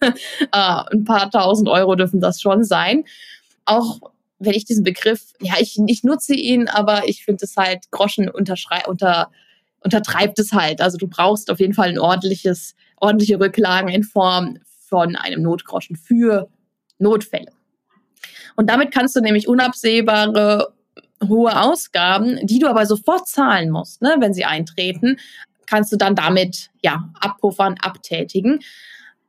äh, 0.00 0.12
ein 0.52 1.04
paar 1.04 1.30
tausend 1.30 1.68
Euro 1.68 1.94
dürfen 1.94 2.20
das 2.20 2.40
schon 2.40 2.64
sein. 2.64 3.04
Auch 3.64 4.00
wenn 4.38 4.54
ich 4.54 4.64
diesen 4.64 4.84
Begriff, 4.84 5.32
ja, 5.40 5.54
ich, 5.58 5.78
ich 5.86 6.04
nutze 6.04 6.34
ihn, 6.34 6.68
aber 6.68 7.08
ich 7.08 7.24
finde 7.24 7.44
es 7.44 7.56
halt, 7.56 7.90
Groschen 7.90 8.28
unterschrei 8.28 8.82
unter, 8.86 9.30
untertreibt 9.82 10.38
es 10.38 10.52
halt. 10.52 10.80
Also 10.80 10.98
du 10.98 11.06
brauchst 11.06 11.50
auf 11.50 11.60
jeden 11.60 11.74
Fall 11.74 11.88
ein 11.88 11.98
ordentliches 11.98 12.74
ordentliche 13.00 13.38
Rücklagen 13.38 13.88
in 13.88 14.02
Form 14.02 14.58
von 14.88 15.16
einem 15.16 15.42
Notgroschen 15.42 15.96
für 15.96 16.48
Notfälle. 16.98 17.52
Und 18.56 18.68
damit 18.68 18.92
kannst 18.92 19.14
du 19.14 19.20
nämlich 19.20 19.46
unabsehbare 19.46 20.72
hohe 21.26 21.60
Ausgaben, 21.60 22.38
die 22.44 22.58
du 22.58 22.68
aber 22.68 22.86
sofort 22.86 23.28
zahlen 23.28 23.70
musst, 23.70 24.02
ne, 24.02 24.16
wenn 24.18 24.34
sie 24.34 24.44
eintreten, 24.44 25.18
kannst 25.66 25.92
du 25.92 25.96
dann 25.96 26.14
damit 26.14 26.70
ja 26.82 27.10
abpuffern, 27.20 27.76
abtätigen 27.80 28.60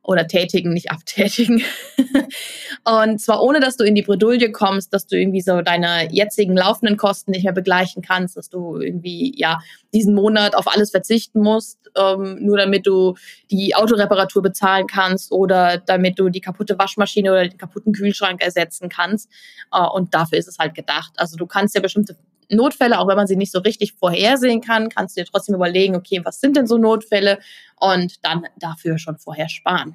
oder 0.02 0.26
tätigen, 0.26 0.72
nicht 0.72 0.90
abtätigen. 0.90 1.62
und 2.84 3.20
zwar 3.20 3.42
ohne, 3.42 3.60
dass 3.60 3.76
du 3.76 3.84
in 3.84 3.94
die 3.94 4.02
Bredouille 4.02 4.50
kommst, 4.50 4.94
dass 4.94 5.06
du 5.06 5.16
irgendwie 5.16 5.42
so 5.42 5.60
deine 5.60 6.10
jetzigen 6.10 6.56
laufenden 6.56 6.96
Kosten 6.96 7.32
nicht 7.32 7.44
mehr 7.44 7.52
begleichen 7.52 8.02
kannst, 8.02 8.36
dass 8.36 8.48
du 8.48 8.80
irgendwie 8.80 9.32
ja 9.36 9.60
diesen 9.92 10.14
Monat 10.14 10.54
auf 10.54 10.72
alles 10.72 10.90
verzichten 10.90 11.42
musst, 11.42 11.78
ähm, 11.96 12.38
nur 12.40 12.56
damit 12.56 12.86
du 12.86 13.14
die 13.50 13.74
Autoreparatur 13.74 14.42
bezahlen 14.42 14.86
kannst 14.86 15.32
oder 15.32 15.78
damit 15.78 16.18
du 16.18 16.30
die 16.30 16.40
kaputte 16.40 16.78
Waschmaschine 16.78 17.30
oder 17.30 17.48
den 17.48 17.58
kaputten 17.58 17.92
Kühlschrank 17.92 18.42
ersetzen 18.42 18.88
kannst. 18.88 19.30
Äh, 19.72 19.82
und 19.82 20.14
dafür 20.14 20.38
ist 20.38 20.48
es 20.48 20.58
halt 20.58 20.74
gedacht. 20.74 21.12
Also 21.16 21.36
du 21.36 21.46
kannst 21.46 21.74
ja 21.74 21.80
bestimmte 21.80 22.16
Notfälle, 22.50 22.98
auch 22.98 23.08
wenn 23.08 23.16
man 23.16 23.26
sie 23.26 23.36
nicht 23.36 23.52
so 23.52 23.60
richtig 23.60 23.94
vorhersehen 23.94 24.60
kann, 24.60 24.88
kannst 24.88 25.16
du 25.16 25.20
dir 25.22 25.26
trotzdem 25.30 25.54
überlegen, 25.54 25.96
okay, 25.96 26.20
was 26.24 26.40
sind 26.40 26.56
denn 26.56 26.66
so 26.66 26.78
Notfälle? 26.78 27.38
Und 27.78 28.24
dann 28.24 28.46
dafür 28.58 28.98
schon 28.98 29.18
vorher 29.18 29.48
sparen. 29.48 29.94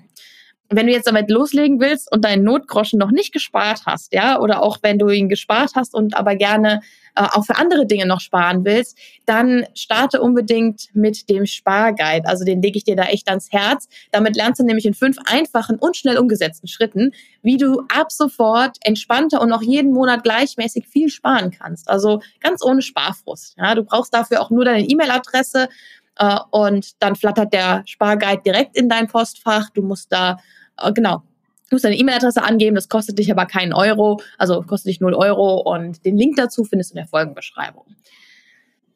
Wenn 0.70 0.88
du 0.88 0.94
jetzt 0.94 1.08
damit 1.08 1.30
loslegen 1.30 1.80
willst 1.80 2.12
und 2.12 2.26
deinen 2.26 2.44
Notgroschen 2.44 2.98
noch 2.98 3.12
nicht 3.12 3.32
gespart 3.32 3.84
hast, 3.86 4.14
ja, 4.14 4.40
oder 4.40 4.64
auch 4.64 4.80
wenn 4.82 4.98
du 4.98 5.10
ihn 5.10 5.30
gespart 5.30 5.74
hast 5.76 5.94
und 5.94 6.18
aber 6.18 6.36
gerne 6.36 6.82
auch 7.16 7.46
für 7.46 7.58
andere 7.58 7.86
Dinge 7.86 8.06
noch 8.06 8.20
sparen 8.20 8.66
willst, 8.66 8.98
dann 9.26 9.66
starte 9.74 10.22
unbedingt 10.22 10.90
mit 10.94 11.30
dem 11.30 11.46
Sparguide. 11.46 12.28
Also 12.28 12.46
den 12.46 12.62
lege 12.62 12.78
ich 12.78 12.84
dir 12.84 12.96
da 12.96 13.04
echt 13.04 13.30
ans 13.30 13.52
Herz. 13.52 13.88
Damit 14.12 14.36
lernst 14.36 14.60
du 14.60 14.66
nämlich 14.66 14.86
in 14.86 14.94
fünf 14.94 15.18
einfachen 15.26 15.78
und 15.78 15.96
schnell 15.96 16.18
umgesetzten 16.18 16.68
Schritten, 16.68 17.12
wie 17.42 17.58
du 17.58 17.82
ab 17.94 18.12
sofort 18.12 18.78
entspannter 18.82 19.42
und 19.42 19.52
auch 19.52 19.62
jeden 19.62 19.94
Monat 19.94 20.24
gleichmäßig 20.24 20.88
viel 20.88 21.10
sparen 21.10 21.52
kannst. 21.52 21.90
Also 21.90 22.22
ganz 22.42 22.64
ohne 22.64 22.82
Sparfrust. 22.82 23.56
Ja, 23.58 23.76
du 23.76 23.84
brauchst 23.84 24.14
dafür 24.14 24.42
auch 24.42 24.50
nur 24.50 24.66
deine 24.66 24.86
E-Mail-Adresse 24.86 25.70
äh, 26.18 26.38
und 26.52 27.02
dann 27.02 27.16
flattert 27.16 27.54
der 27.54 27.84
Sparguide 27.86 28.42
direkt 28.46 28.78
in 28.78 28.90
dein 28.90 29.08
Postfach. 29.08 29.70
Du 29.72 29.82
musst 29.82 30.12
da, 30.12 30.38
äh, 30.82 30.92
genau, 30.92 31.24
du 31.70 31.76
musst 31.76 31.86
deine 31.86 31.98
E-Mail-Adresse 31.98 32.44
angeben, 32.44 32.76
das 32.76 32.90
kostet 32.90 33.18
dich 33.20 33.32
aber 33.32 33.46
keinen 33.46 33.74
Euro, 33.74 34.22
also 34.38 34.62
kostet 34.62 34.90
dich 34.90 35.00
0 35.00 35.14
Euro 35.14 35.62
und 35.62 36.06
den 36.06 36.18
Link 36.18 36.36
dazu 36.36 36.64
findest 36.64 36.92
du 36.92 36.94
in 36.94 36.98
der 36.98 37.08
Folgenbeschreibung. 37.08 37.86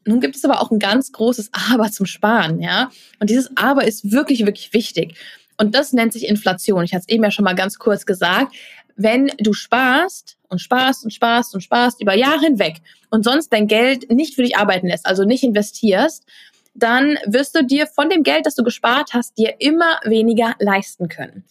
Nun 0.05 0.21
gibt 0.21 0.35
es 0.35 0.45
aber 0.45 0.61
auch 0.61 0.71
ein 0.71 0.79
ganz 0.79 1.11
großes 1.11 1.51
Aber 1.71 1.91
zum 1.91 2.05
Sparen, 2.05 2.61
ja. 2.61 2.89
Und 3.19 3.29
dieses 3.29 3.55
Aber 3.55 3.85
ist 3.85 4.11
wirklich, 4.11 4.45
wirklich 4.45 4.73
wichtig. 4.73 5.15
Und 5.57 5.75
das 5.75 5.93
nennt 5.93 6.13
sich 6.13 6.27
Inflation. 6.27 6.83
Ich 6.83 6.93
hatte 6.93 7.05
es 7.07 7.13
eben 7.13 7.23
ja 7.23 7.31
schon 7.31 7.45
mal 7.45 7.53
ganz 7.53 7.77
kurz 7.77 8.05
gesagt. 8.05 8.55
Wenn 8.95 9.27
du 9.37 9.53
sparst 9.53 10.37
und 10.47 10.59
sparst 10.59 11.03
und 11.03 11.11
sparst 11.11 11.53
und 11.53 11.61
sparst 11.61 12.01
über 12.01 12.15
Jahre 12.15 12.39
hinweg 12.39 12.81
und 13.09 13.23
sonst 13.23 13.53
dein 13.53 13.67
Geld 13.67 14.09
nicht 14.09 14.35
für 14.35 14.41
dich 14.41 14.57
arbeiten 14.57 14.87
lässt, 14.87 15.05
also 15.05 15.25
nicht 15.25 15.43
investierst, 15.43 16.25
dann 16.73 17.17
wirst 17.25 17.55
du 17.55 17.63
dir 17.63 17.87
von 17.87 18.09
dem 18.09 18.23
Geld, 18.23 18.45
das 18.45 18.55
du 18.55 18.63
gespart 18.63 19.13
hast, 19.13 19.37
dir 19.37 19.55
immer 19.59 19.99
weniger 20.05 20.55
leisten 20.59 21.07
können. 21.07 21.43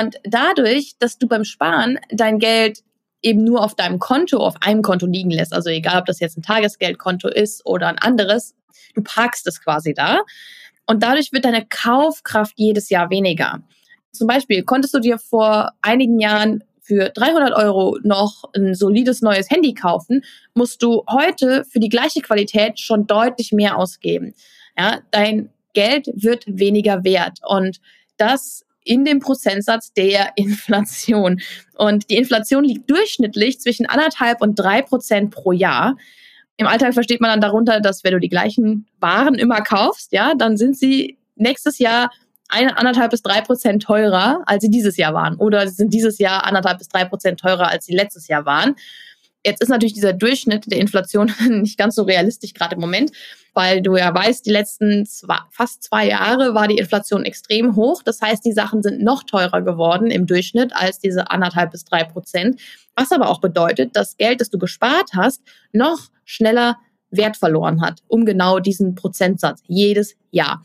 Und 0.00 0.16
dadurch, 0.24 0.94
dass 0.98 1.18
du 1.18 1.26
beim 1.26 1.44
Sparen 1.44 1.98
dein 2.10 2.38
Geld 2.38 2.82
eben 3.20 3.44
nur 3.44 3.62
auf 3.62 3.74
deinem 3.74 3.98
Konto, 3.98 4.38
auf 4.38 4.54
einem 4.62 4.82
Konto 4.82 5.06
liegen 5.06 5.30
lässt, 5.30 5.52
also 5.52 5.70
egal 5.70 6.00
ob 6.00 6.06
das 6.06 6.20
jetzt 6.20 6.36
ein 6.36 6.42
Tagesgeldkonto 6.42 7.28
ist 7.28 7.64
oder 7.66 7.88
ein 7.88 7.98
anderes, 7.98 8.54
Du 8.94 9.02
parkst 9.02 9.46
es 9.46 9.60
quasi 9.60 9.94
da 9.94 10.22
und 10.86 11.02
dadurch 11.02 11.32
wird 11.32 11.44
deine 11.44 11.66
Kaufkraft 11.66 12.54
jedes 12.56 12.90
Jahr 12.90 13.10
weniger. 13.10 13.62
Zum 14.12 14.26
Beispiel 14.26 14.62
konntest 14.62 14.94
du 14.94 14.98
dir 14.98 15.18
vor 15.18 15.70
einigen 15.80 16.20
Jahren 16.20 16.64
für 16.80 17.10
300 17.10 17.52
Euro 17.54 17.98
noch 18.02 18.50
ein 18.54 18.74
solides 18.74 19.22
neues 19.22 19.48
Handy 19.50 19.72
kaufen, 19.72 20.24
musst 20.54 20.82
du 20.82 21.04
heute 21.08 21.64
für 21.64 21.78
die 21.78 21.88
gleiche 21.88 22.20
Qualität 22.20 22.80
schon 22.80 23.06
deutlich 23.06 23.52
mehr 23.52 23.78
ausgeben. 23.78 24.34
Ja, 24.76 25.00
dein 25.12 25.50
Geld 25.74 26.08
wird 26.14 26.44
weniger 26.46 27.04
wert 27.04 27.38
und 27.46 27.80
das 28.16 28.64
in 28.84 29.04
dem 29.04 29.20
Prozentsatz 29.20 29.92
der 29.92 30.32
Inflation. 30.36 31.40
Und 31.74 32.10
die 32.10 32.16
Inflation 32.16 32.64
liegt 32.64 32.90
durchschnittlich 32.90 33.60
zwischen 33.60 33.86
anderthalb 33.86 34.40
und 34.40 34.56
drei 34.56 34.82
Prozent 34.82 35.30
pro 35.30 35.52
Jahr. 35.52 35.96
Im 36.56 36.66
Alltag 36.66 36.94
versteht 36.94 37.20
man 37.20 37.30
dann 37.30 37.40
darunter, 37.40 37.80
dass 37.80 38.04
wenn 38.04 38.12
du 38.12 38.20
die 38.20 38.28
gleichen 38.28 38.86
Waren 39.00 39.34
immer 39.34 39.62
kaufst, 39.62 40.12
ja, 40.12 40.34
dann 40.34 40.56
sind 40.56 40.76
sie 40.76 41.18
nächstes 41.34 41.78
Jahr 41.78 42.10
eine, 42.48 42.76
anderthalb 42.76 43.10
bis 43.10 43.22
drei 43.22 43.40
Prozent 43.40 43.82
teurer, 43.82 44.42
als 44.46 44.62
sie 44.62 44.70
dieses 44.70 44.96
Jahr 44.96 45.14
waren. 45.14 45.36
Oder 45.36 45.66
sie 45.66 45.74
sind 45.74 45.92
dieses 45.94 46.18
Jahr 46.18 46.44
anderthalb 46.44 46.78
bis 46.78 46.88
drei 46.88 47.04
Prozent 47.04 47.40
teurer, 47.40 47.68
als 47.68 47.86
sie 47.86 47.94
letztes 47.94 48.28
Jahr 48.28 48.44
waren. 48.44 48.76
Jetzt 49.44 49.60
ist 49.60 49.68
natürlich 49.68 49.94
dieser 49.94 50.12
Durchschnitt 50.12 50.70
der 50.70 50.78
Inflation 50.78 51.32
nicht 51.48 51.78
ganz 51.78 51.96
so 51.96 52.02
realistisch 52.02 52.54
gerade 52.54 52.76
im 52.76 52.80
Moment, 52.80 53.10
weil 53.54 53.82
du 53.82 53.96
ja 53.96 54.14
weißt, 54.14 54.46
die 54.46 54.50
letzten 54.50 55.04
zwei, 55.04 55.38
fast 55.50 55.82
zwei 55.82 56.08
Jahre 56.08 56.54
war 56.54 56.68
die 56.68 56.78
Inflation 56.78 57.24
extrem 57.24 57.76
hoch. 57.76 58.02
Das 58.02 58.20
heißt, 58.20 58.44
die 58.44 58.52
Sachen 58.52 58.82
sind 58.82 59.02
noch 59.02 59.24
teurer 59.24 59.62
geworden 59.62 60.10
im 60.10 60.26
Durchschnitt 60.26 60.72
als 60.74 61.00
diese 61.00 61.30
anderthalb 61.30 61.72
bis 61.72 61.84
drei 61.84 62.04
Prozent. 62.04 62.60
Was 62.94 63.12
aber 63.12 63.28
auch 63.28 63.40
bedeutet, 63.40 63.96
dass 63.96 64.16
Geld, 64.16 64.40
das 64.40 64.50
du 64.50 64.58
gespart 64.58 65.10
hast, 65.14 65.42
noch 65.72 66.10
schneller 66.24 66.78
Wert 67.10 67.36
verloren 67.36 67.82
hat, 67.82 68.00
um 68.08 68.24
genau 68.24 68.58
diesen 68.58 68.94
Prozentsatz 68.94 69.62
jedes 69.66 70.16
Jahr. 70.30 70.62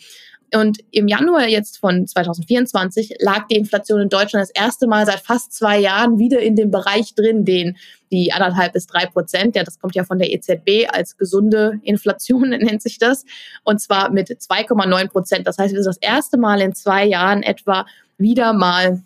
Und 0.54 0.80
im 0.92 1.08
Januar 1.08 1.48
jetzt 1.48 1.78
von 1.78 2.08
2024 2.08 3.16
lag 3.20 3.48
die 3.48 3.58
Inflation 3.58 4.02
in 4.02 4.10
Deutschland 4.10 4.44
das 4.44 4.50
erste 4.50 4.88
Mal 4.88 5.06
seit 5.06 5.20
fast 5.20 5.54
zwei 5.54 5.78
Jahren 5.78 6.20
wieder 6.20 6.40
in 6.40 6.56
dem 6.56 6.72
Bereich 6.72 7.16
drin, 7.16 7.44
den 7.44 7.78
die 8.12 8.32
anderthalb 8.32 8.72
bis 8.72 8.88
drei 8.88 9.06
Prozent, 9.06 9.58
ja, 9.58 9.64
das 9.64 9.80
kommt 9.80 9.96
ja 9.96 10.06
von 10.06 10.18
der 10.18 10.32
EZB 10.32 10.88
als 10.90 11.18
gesunde 11.18 11.80
Inflation 11.84 12.50
nennt 12.50 12.82
sich 12.82 12.98
das, 13.00 13.26
und 13.64 13.82
zwar 13.82 14.12
mit 14.12 14.30
2,9 14.30 15.10
Prozent. 15.10 15.48
Das 15.48 15.58
heißt, 15.58 15.74
es 15.74 15.82
ist 15.82 15.86
das 15.86 15.98
erste 15.98 16.38
Mal 16.38 16.62
in 16.62 16.74
zwei 16.74 17.06
Jahren 17.06 17.44
etwa 17.44 17.86
wieder 18.18 18.54
mal 18.54 19.02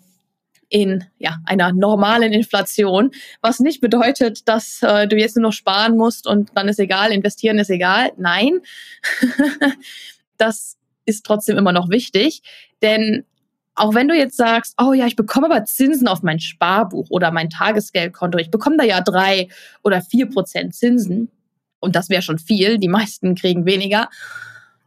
in 0.70 1.04
ja, 1.18 1.40
einer 1.46 1.74
normalen 1.74 2.32
Inflation, 2.32 3.12
was 3.42 3.60
nicht 3.60 3.82
bedeutet, 3.82 4.48
dass 4.48 4.82
äh, 4.82 5.08
du 5.08 5.18
jetzt 5.18 5.36
nur 5.36 5.44
noch 5.44 5.54
sparen 5.54 5.98
musst 5.98 6.28
und 6.28 6.52
dann 6.56 6.70
ist 6.70 6.80
egal, 6.80 7.12
investieren 7.12 7.60
ist 7.60 7.70
egal. 7.70 8.14
Nein, 8.18 8.62
das 10.38 10.78
ist 11.12 11.26
trotzdem 11.26 11.58
immer 11.58 11.72
noch 11.72 11.90
wichtig, 11.90 12.42
denn 12.82 13.26
auch 13.76 13.94
wenn 13.94 14.08
du 14.08 14.16
jetzt 14.16 14.38
sagst, 14.38 14.76
oh 14.82 14.94
ja, 14.94 15.06
ich 15.08 15.16
bekomme 15.16 15.48
aber 15.48 15.66
Zinsen 15.66 16.08
auf 16.08 16.24
mein 16.24 16.40
Sparbuch 16.40 17.08
oder 17.10 17.32
mein 17.32 17.50
Tagesgeldkonto, 17.50 18.38
ich 18.38 18.52
bekomme 18.52 18.78
da 18.78 18.84
ja 18.84 19.02
drei 19.02 19.48
oder 19.84 20.02
vier 20.02 20.30
Prozent 20.30 20.76
Zinsen 20.76 21.30
und 21.80 21.96
das 21.96 22.10
wäre 22.10 22.22
schon 22.22 22.40
viel, 22.40 22.78
die 22.78 22.88
meisten 22.88 23.36
kriegen 23.36 23.66
weniger. 23.66 24.10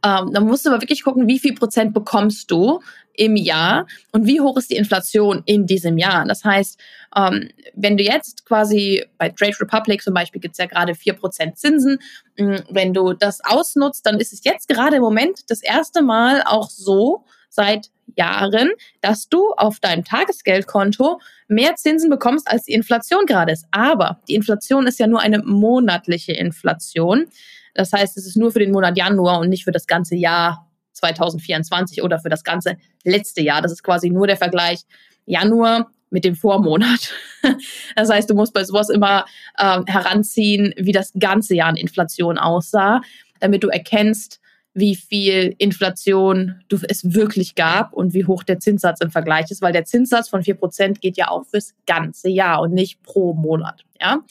Ähm, 0.05 0.31
dann 0.33 0.45
musst 0.45 0.65
du 0.65 0.69
aber 0.69 0.81
wirklich 0.81 1.03
gucken, 1.03 1.27
wie 1.27 1.39
viel 1.39 1.55
Prozent 1.55 1.93
bekommst 1.93 2.51
du 2.51 2.79
im 3.13 3.35
Jahr 3.35 3.87
und 4.11 4.27
wie 4.27 4.39
hoch 4.39 4.57
ist 4.57 4.69
die 4.69 4.75
Inflation 4.75 5.41
in 5.45 5.65
diesem 5.65 5.97
Jahr. 5.97 6.25
Das 6.25 6.43
heißt, 6.43 6.79
ähm, 7.15 7.49
wenn 7.73 7.97
du 7.97 8.03
jetzt 8.03 8.45
quasi 8.45 9.03
bei 9.17 9.29
Trade 9.29 9.55
Republic 9.61 10.03
zum 10.03 10.13
Beispiel 10.13 10.41
gibt 10.41 10.53
es 10.53 10.59
ja 10.59 10.67
gerade 10.67 10.93
4% 10.93 11.55
Zinsen, 11.55 11.99
mm, 12.37 12.55
wenn 12.69 12.93
du 12.93 13.13
das 13.13 13.43
ausnutzt, 13.43 14.05
dann 14.05 14.19
ist 14.19 14.31
es 14.31 14.43
jetzt 14.43 14.67
gerade 14.67 14.97
im 14.97 15.01
Moment 15.01 15.49
das 15.49 15.63
erste 15.63 16.03
Mal 16.03 16.43
auch 16.45 16.69
so 16.69 17.23
seit 17.49 17.89
Jahren, 18.15 18.71
dass 19.01 19.27
du 19.29 19.53
auf 19.53 19.79
deinem 19.79 20.03
Tagesgeldkonto 20.03 21.19
mehr 21.47 21.75
Zinsen 21.77 22.09
bekommst, 22.11 22.51
als 22.51 22.65
die 22.65 22.73
Inflation 22.73 23.25
gerade 23.25 23.53
ist. 23.53 23.65
Aber 23.71 24.19
die 24.27 24.35
Inflation 24.35 24.85
ist 24.85 24.99
ja 24.99 25.07
nur 25.07 25.21
eine 25.21 25.39
monatliche 25.39 26.33
Inflation. 26.33 27.25
Das 27.75 27.93
heißt, 27.93 28.17
es 28.17 28.25
ist 28.25 28.37
nur 28.37 28.51
für 28.51 28.59
den 28.59 28.71
Monat 28.71 28.97
Januar 28.97 29.39
und 29.39 29.49
nicht 29.49 29.63
für 29.63 29.71
das 29.71 29.85
ganze 29.85 30.15
Jahr 30.15 30.71
2024 30.93 32.01
oder 32.01 32.19
für 32.19 32.29
das 32.29 32.43
ganze 32.43 32.77
letzte 33.03 33.41
Jahr. 33.41 33.61
Das 33.61 33.71
ist 33.71 33.83
quasi 33.83 34.09
nur 34.09 34.25
der 34.25 34.37
Vergleich 34.37 34.81
Januar 35.25 35.91
mit 36.09 36.25
dem 36.25 36.35
Vormonat. 36.35 37.13
Das 37.95 38.09
heißt, 38.09 38.27
du 38.27 38.33
musst 38.33 38.53
bei 38.55 38.63
sowas 38.63 38.89
immer 38.89 39.25
äh, 39.55 39.81
heranziehen, 39.85 40.73
wie 40.77 40.91
das 40.91 41.11
ganze 41.19 41.53
Jahr 41.53 41.69
an 41.69 41.75
Inflation 41.75 42.39
aussah, 42.39 43.01
damit 43.39 43.63
du 43.63 43.67
erkennst, 43.67 44.39
wie 44.73 44.95
viel 44.95 45.53
Inflation 45.59 46.61
du, 46.67 46.79
es 46.89 47.13
wirklich 47.13 47.53
gab 47.53 47.93
und 47.93 48.15
wie 48.15 48.25
hoch 48.25 48.43
der 48.43 48.59
Zinssatz 48.59 48.99
im 49.01 49.11
Vergleich 49.11 49.51
ist, 49.51 49.61
weil 49.61 49.73
der 49.73 49.85
Zinssatz 49.85 50.27
von 50.27 50.41
4% 50.41 50.99
geht 50.99 51.17
ja 51.17 51.29
auch 51.29 51.45
fürs 51.45 51.75
ganze 51.85 52.29
Jahr 52.29 52.61
und 52.61 52.73
nicht 52.73 53.03
pro 53.03 53.33
Monat. 53.33 53.85
Ja? 54.01 54.23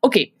Okay, 0.00 0.32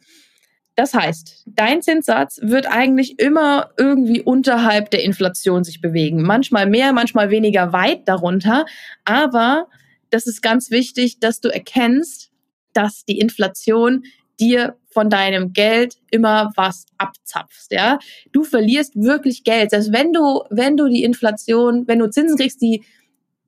das 0.78 0.94
heißt, 0.94 1.42
dein 1.44 1.82
Zinssatz 1.82 2.38
wird 2.40 2.70
eigentlich 2.70 3.18
immer 3.18 3.70
irgendwie 3.76 4.22
unterhalb 4.22 4.92
der 4.92 5.02
Inflation 5.02 5.64
sich 5.64 5.80
bewegen. 5.80 6.22
Manchmal 6.22 6.66
mehr, 6.66 6.92
manchmal 6.92 7.30
weniger 7.30 7.72
weit 7.72 8.06
darunter. 8.06 8.64
Aber 9.04 9.66
das 10.10 10.28
ist 10.28 10.40
ganz 10.40 10.70
wichtig, 10.70 11.18
dass 11.18 11.40
du 11.40 11.48
erkennst, 11.48 12.30
dass 12.74 13.04
die 13.04 13.18
Inflation 13.18 14.04
dir 14.38 14.76
von 14.88 15.10
deinem 15.10 15.52
Geld 15.52 15.96
immer 16.12 16.52
was 16.54 16.86
abzapfst, 16.96 17.72
ja. 17.72 17.98
Du 18.30 18.44
verlierst 18.44 18.94
wirklich 18.94 19.42
Geld. 19.42 19.70
Selbst 19.70 19.92
wenn 19.92 20.12
du, 20.12 20.44
wenn 20.50 20.76
du 20.76 20.86
die 20.86 21.02
Inflation, 21.02 21.88
wenn 21.88 21.98
du 21.98 22.08
Zinsen 22.08 22.38
kriegst, 22.38 22.62
die 22.62 22.84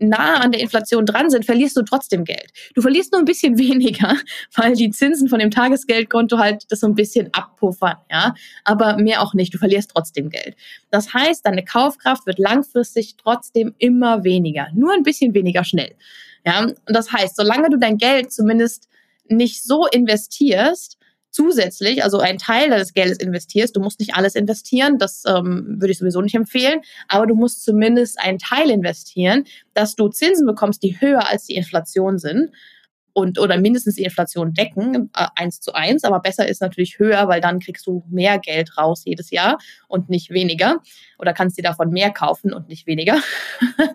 nah 0.00 0.36
an 0.36 0.52
der 0.52 0.60
Inflation 0.60 1.06
dran 1.06 1.30
sind, 1.30 1.44
verlierst 1.44 1.76
du 1.76 1.82
trotzdem 1.82 2.24
Geld. 2.24 2.52
Du 2.74 2.82
verlierst 2.82 3.12
nur 3.12 3.20
ein 3.20 3.26
bisschen 3.26 3.58
weniger, 3.58 4.16
weil 4.56 4.74
die 4.74 4.90
Zinsen 4.90 5.28
von 5.28 5.38
dem 5.38 5.50
Tagesgeldkonto 5.50 6.38
halt 6.38 6.64
das 6.70 6.80
so 6.80 6.86
ein 6.86 6.94
bisschen 6.94 7.32
abpuffern, 7.32 7.96
ja. 8.10 8.34
Aber 8.64 8.96
mehr 8.96 9.22
auch 9.22 9.34
nicht. 9.34 9.54
Du 9.54 9.58
verlierst 9.58 9.90
trotzdem 9.94 10.30
Geld. 10.30 10.56
Das 10.90 11.14
heißt, 11.14 11.46
deine 11.46 11.64
Kaufkraft 11.64 12.26
wird 12.26 12.38
langfristig 12.38 13.16
trotzdem 13.16 13.74
immer 13.78 14.24
weniger. 14.24 14.68
Nur 14.74 14.92
ein 14.92 15.02
bisschen 15.02 15.34
weniger 15.34 15.64
schnell. 15.64 15.94
Ja. 16.44 16.64
Und 16.64 16.76
das 16.86 17.12
heißt, 17.12 17.36
solange 17.36 17.70
du 17.70 17.76
dein 17.76 17.98
Geld 17.98 18.32
zumindest 18.32 18.88
nicht 19.28 19.62
so 19.62 19.86
investierst, 19.86 20.96
zusätzlich, 21.30 22.02
also 22.02 22.18
einen 22.18 22.38
Teil 22.38 22.70
deines 22.70 22.92
Geldes 22.92 23.18
investierst. 23.18 23.76
Du 23.76 23.80
musst 23.80 24.00
nicht 24.00 24.14
alles 24.14 24.34
investieren, 24.34 24.98
das 24.98 25.22
ähm, 25.26 25.76
würde 25.78 25.92
ich 25.92 25.98
sowieso 25.98 26.20
nicht 26.20 26.34
empfehlen, 26.34 26.80
aber 27.08 27.26
du 27.26 27.34
musst 27.34 27.64
zumindest 27.64 28.18
einen 28.20 28.38
Teil 28.38 28.70
investieren, 28.70 29.44
dass 29.74 29.94
du 29.94 30.08
Zinsen 30.08 30.46
bekommst, 30.46 30.82
die 30.82 31.00
höher 31.00 31.28
als 31.28 31.46
die 31.46 31.54
Inflation 31.54 32.18
sind 32.18 32.50
und 33.12 33.38
oder 33.38 33.58
mindestens 33.58 33.96
die 33.96 34.04
Inflation 34.04 34.54
decken, 34.54 35.10
äh, 35.16 35.26
eins 35.36 35.60
zu 35.60 35.72
eins, 35.72 36.04
aber 36.04 36.20
besser 36.20 36.48
ist 36.48 36.60
natürlich 36.60 36.98
höher, 36.98 37.28
weil 37.28 37.40
dann 37.40 37.60
kriegst 37.60 37.86
du 37.86 38.04
mehr 38.08 38.38
Geld 38.38 38.76
raus 38.76 39.02
jedes 39.04 39.30
Jahr 39.30 39.58
und 39.88 40.08
nicht 40.08 40.30
weniger 40.30 40.80
oder 41.18 41.32
kannst 41.32 41.58
dir 41.58 41.62
davon 41.62 41.90
mehr 41.90 42.10
kaufen 42.10 42.52
und 42.52 42.68
nicht 42.68 42.86
weniger. 42.86 43.18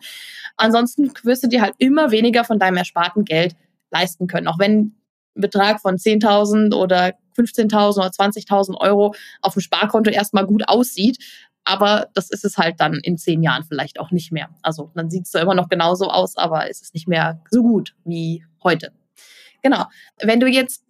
Ansonsten 0.58 1.12
wirst 1.24 1.44
du 1.44 1.48
dir 1.48 1.62
halt 1.62 1.76
immer 1.80 2.12
weniger 2.12 2.44
von 2.46 2.60
deinem 2.60 2.78
ersparten 2.78 3.26
Geld 3.26 3.56
leisten 3.92 4.28
können, 4.28 4.48
auch 4.48 4.60
wenn 4.60 4.96
Betrag 5.36 5.82
von 5.82 5.98
10.000 5.98 6.74
oder 6.74 7.14
15.000 7.38 7.98
oder 7.98 8.08
20.000 8.08 8.78
Euro 8.78 9.14
auf 9.42 9.54
dem 9.54 9.62
Sparkonto 9.62 10.10
erstmal 10.10 10.46
gut 10.46 10.68
aussieht. 10.68 11.18
Aber 11.66 12.08
das 12.14 12.30
ist 12.30 12.46
es 12.46 12.58
halt 12.58 12.80
dann 12.80 13.00
in 13.02 13.18
zehn 13.18 13.42
Jahren 13.42 13.64
vielleicht 13.64 14.00
auch 14.00 14.12
nicht 14.12 14.32
mehr. 14.32 14.50
Also 14.62 14.92
dann 14.96 15.10
sieht 15.10 15.24
es 15.26 15.32
zwar 15.32 15.42
immer 15.42 15.56
noch 15.56 15.68
genauso 15.68 16.10
aus, 16.10 16.38
aber 16.38 16.70
es 16.70 16.82
ist 16.82 16.94
nicht 16.94 17.08
mehr 17.08 17.42
so 17.50 17.64
gut 17.64 17.96
wie 18.06 18.46
heute. 18.64 18.92
Genau. 19.64 19.86
Wenn 20.22 20.40
du 20.40 20.48
jetzt 20.48 20.84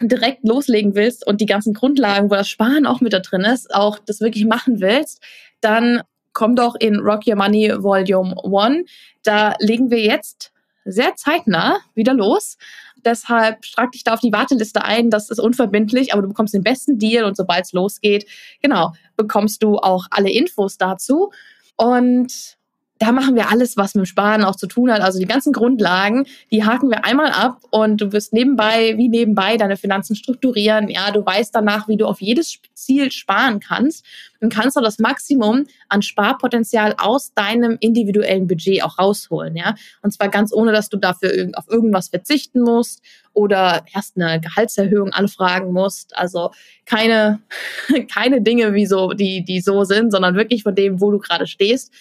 direkt 0.00 0.46
loslegen 0.46 0.94
willst 0.94 1.26
und 1.26 1.40
die 1.40 1.46
ganzen 1.46 1.72
Grundlagen, 1.72 2.30
wo 2.30 2.34
das 2.34 2.48
Sparen 2.48 2.86
auch 2.86 3.00
mit 3.00 3.12
da 3.14 3.20
drin 3.20 3.42
ist, 3.42 3.74
auch 3.74 3.98
das 3.98 4.20
wirklich 4.20 4.44
machen 4.44 4.80
willst, 4.80 5.22
dann 5.60 6.02
komm 6.34 6.56
doch 6.56 6.74
in 6.74 6.96
Rock 6.96 7.26
Your 7.26 7.36
Money 7.36 7.72
Volume 7.78 8.34
1. 8.44 8.88
Da 9.22 9.54
legen 9.60 9.90
wir 9.90 10.00
jetzt 10.00 10.52
sehr 10.84 11.14
zeitnah 11.16 11.78
wieder 11.94 12.14
los. 12.14 12.58
Deshalb 13.04 13.62
trag 13.62 13.92
dich 13.92 14.04
da 14.04 14.14
auf 14.14 14.20
die 14.20 14.32
Warteliste 14.32 14.84
ein. 14.84 15.10
Das 15.10 15.30
ist 15.30 15.40
unverbindlich, 15.40 16.12
aber 16.12 16.22
du 16.22 16.28
bekommst 16.28 16.54
den 16.54 16.62
besten 16.62 16.98
Deal 16.98 17.24
und 17.24 17.36
sobald 17.36 17.64
es 17.64 17.72
losgeht, 17.72 18.26
genau, 18.60 18.92
bekommst 19.16 19.62
du 19.62 19.78
auch 19.78 20.06
alle 20.10 20.30
Infos 20.30 20.78
dazu. 20.78 21.30
Und 21.76 22.58
da 23.02 23.10
machen 23.10 23.34
wir 23.34 23.50
alles, 23.50 23.76
was 23.76 23.96
mit 23.96 24.06
Sparen 24.06 24.44
auch 24.44 24.54
zu 24.54 24.68
tun 24.68 24.92
hat. 24.92 25.00
Also 25.00 25.18
die 25.18 25.26
ganzen 25.26 25.52
Grundlagen, 25.52 26.24
die 26.52 26.64
haken 26.64 26.88
wir 26.88 27.04
einmal 27.04 27.32
ab 27.32 27.58
und 27.70 28.00
du 28.00 28.12
wirst 28.12 28.32
nebenbei, 28.32 28.96
wie 28.96 29.08
nebenbei, 29.08 29.56
deine 29.56 29.76
Finanzen 29.76 30.14
strukturieren. 30.14 30.88
Ja, 30.88 31.10
du 31.10 31.26
weißt 31.26 31.52
danach, 31.52 31.88
wie 31.88 31.96
du 31.96 32.06
auf 32.06 32.20
jedes 32.20 32.60
Ziel 32.74 33.10
sparen 33.10 33.58
kannst 33.58 34.06
und 34.40 34.54
kannst 34.54 34.78
auch 34.78 34.82
das 34.82 35.00
Maximum 35.00 35.64
an 35.88 36.02
Sparpotenzial 36.02 36.94
aus 36.98 37.34
deinem 37.34 37.76
individuellen 37.80 38.46
Budget 38.46 38.84
auch 38.84 39.00
rausholen. 39.00 39.56
Ja, 39.56 39.74
und 40.02 40.12
zwar 40.12 40.28
ganz 40.28 40.52
ohne, 40.52 40.70
dass 40.70 40.88
du 40.88 40.96
dafür 40.96 41.50
auf 41.54 41.68
irgendwas 41.68 42.08
verzichten 42.08 42.60
musst 42.60 43.02
oder 43.32 43.84
erst 43.92 44.16
eine 44.16 44.40
Gehaltserhöhung 44.40 45.10
anfragen 45.12 45.72
musst. 45.72 46.16
Also 46.16 46.52
keine, 46.86 47.40
keine 48.14 48.42
Dinge, 48.42 48.74
wie 48.74 48.86
so, 48.86 49.12
die, 49.12 49.44
die 49.44 49.60
so 49.60 49.82
sind, 49.82 50.12
sondern 50.12 50.36
wirklich 50.36 50.62
von 50.62 50.76
dem, 50.76 51.00
wo 51.00 51.10
du 51.10 51.18
gerade 51.18 51.48
stehst. 51.48 51.92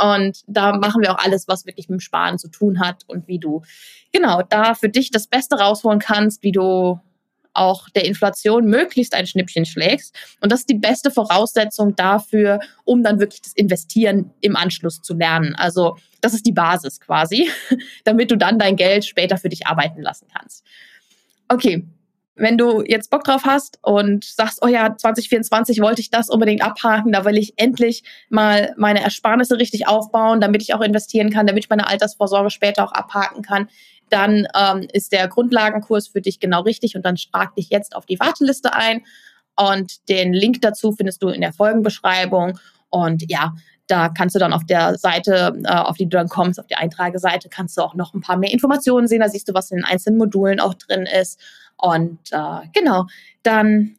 Und 0.00 0.42
da 0.46 0.76
machen 0.76 1.02
wir 1.02 1.12
auch 1.12 1.24
alles, 1.24 1.46
was 1.48 1.66
wirklich 1.66 1.88
mit 1.88 2.00
dem 2.00 2.00
Sparen 2.00 2.38
zu 2.38 2.48
tun 2.48 2.80
hat 2.80 3.04
und 3.06 3.28
wie 3.28 3.38
du 3.38 3.62
genau 4.12 4.42
da 4.42 4.74
für 4.74 4.88
dich 4.88 5.10
das 5.10 5.26
Beste 5.26 5.56
rausholen 5.56 6.00
kannst, 6.00 6.42
wie 6.42 6.52
du 6.52 6.98
auch 7.54 7.88
der 7.90 8.04
Inflation 8.04 8.66
möglichst 8.66 9.14
ein 9.14 9.26
Schnippchen 9.26 9.64
schlägst. 9.64 10.14
Und 10.40 10.52
das 10.52 10.60
ist 10.60 10.70
die 10.70 10.78
beste 10.78 11.10
Voraussetzung 11.10 11.94
dafür, 11.96 12.58
um 12.84 13.02
dann 13.02 13.20
wirklich 13.20 13.42
das 13.42 13.52
Investieren 13.52 14.32
im 14.40 14.56
Anschluss 14.56 15.00
zu 15.00 15.14
lernen. 15.14 15.54
Also 15.54 15.96
das 16.20 16.34
ist 16.34 16.46
die 16.46 16.52
Basis 16.52 17.00
quasi, 17.00 17.48
damit 18.04 18.30
du 18.30 18.36
dann 18.36 18.58
dein 18.58 18.76
Geld 18.76 19.04
später 19.04 19.38
für 19.38 19.48
dich 19.48 19.66
arbeiten 19.66 20.02
lassen 20.02 20.26
kannst. 20.34 20.64
Okay, 21.48 21.86
wenn 22.36 22.58
du 22.58 22.82
jetzt 22.82 23.10
Bock 23.10 23.24
drauf 23.24 23.44
hast 23.44 23.78
und 23.82 24.24
sagst, 24.24 24.58
oh 24.62 24.66
ja, 24.66 24.96
2024 24.96 25.80
wollte 25.80 26.00
ich 26.00 26.10
das 26.10 26.28
unbedingt 26.28 26.62
abhaken, 26.62 27.12
da 27.12 27.24
will 27.24 27.38
ich 27.38 27.54
endlich 27.56 28.02
mal 28.28 28.74
meine 28.76 29.02
Ersparnisse 29.02 29.58
richtig 29.58 29.86
aufbauen, 29.86 30.40
damit 30.40 30.62
ich 30.62 30.74
auch 30.74 30.80
investieren 30.80 31.30
kann, 31.30 31.46
damit 31.46 31.64
ich 31.64 31.70
meine 31.70 31.86
Altersvorsorge 31.86 32.50
später 32.50 32.84
auch 32.84 32.92
abhaken 32.92 33.42
kann, 33.42 33.68
dann 34.10 34.46
ähm, 34.58 34.86
ist 34.92 35.12
der 35.12 35.28
Grundlagenkurs 35.28 36.08
für 36.08 36.20
dich 36.20 36.40
genau 36.40 36.62
richtig 36.62 36.96
und 36.96 37.04
dann 37.04 37.16
trag 37.16 37.54
dich 37.54 37.70
jetzt 37.70 37.94
auf 37.96 38.06
die 38.06 38.18
Warteliste 38.20 38.74
ein. 38.74 39.02
Und 39.56 40.08
den 40.08 40.32
Link 40.32 40.60
dazu 40.62 40.92
findest 40.92 41.22
du 41.22 41.28
in 41.28 41.40
der 41.40 41.52
Folgenbeschreibung. 41.52 42.58
Und 42.90 43.30
ja, 43.30 43.54
da 43.86 44.08
kannst 44.08 44.34
du 44.34 44.38
dann 44.38 44.52
auf 44.52 44.64
der 44.64 44.96
Seite, 44.98 45.60
äh, 45.64 45.68
auf 45.68 45.96
die 45.96 46.04
du 46.04 46.16
dann 46.16 46.28
kommst, 46.28 46.58
auf 46.58 46.66
die 46.66 46.76
Eintrageseite, 46.76 47.48
kannst 47.48 47.76
du 47.76 47.82
auch 47.82 47.94
noch 47.94 48.14
ein 48.14 48.20
paar 48.20 48.36
mehr 48.36 48.52
Informationen 48.52 49.06
sehen. 49.08 49.20
Da 49.20 49.28
siehst 49.28 49.48
du, 49.48 49.54
was 49.54 49.70
in 49.70 49.78
den 49.78 49.84
einzelnen 49.84 50.18
Modulen 50.18 50.60
auch 50.60 50.74
drin 50.74 51.06
ist. 51.06 51.40
Und 51.76 52.18
äh, 52.32 52.66
genau, 52.72 53.06
dann 53.42 53.96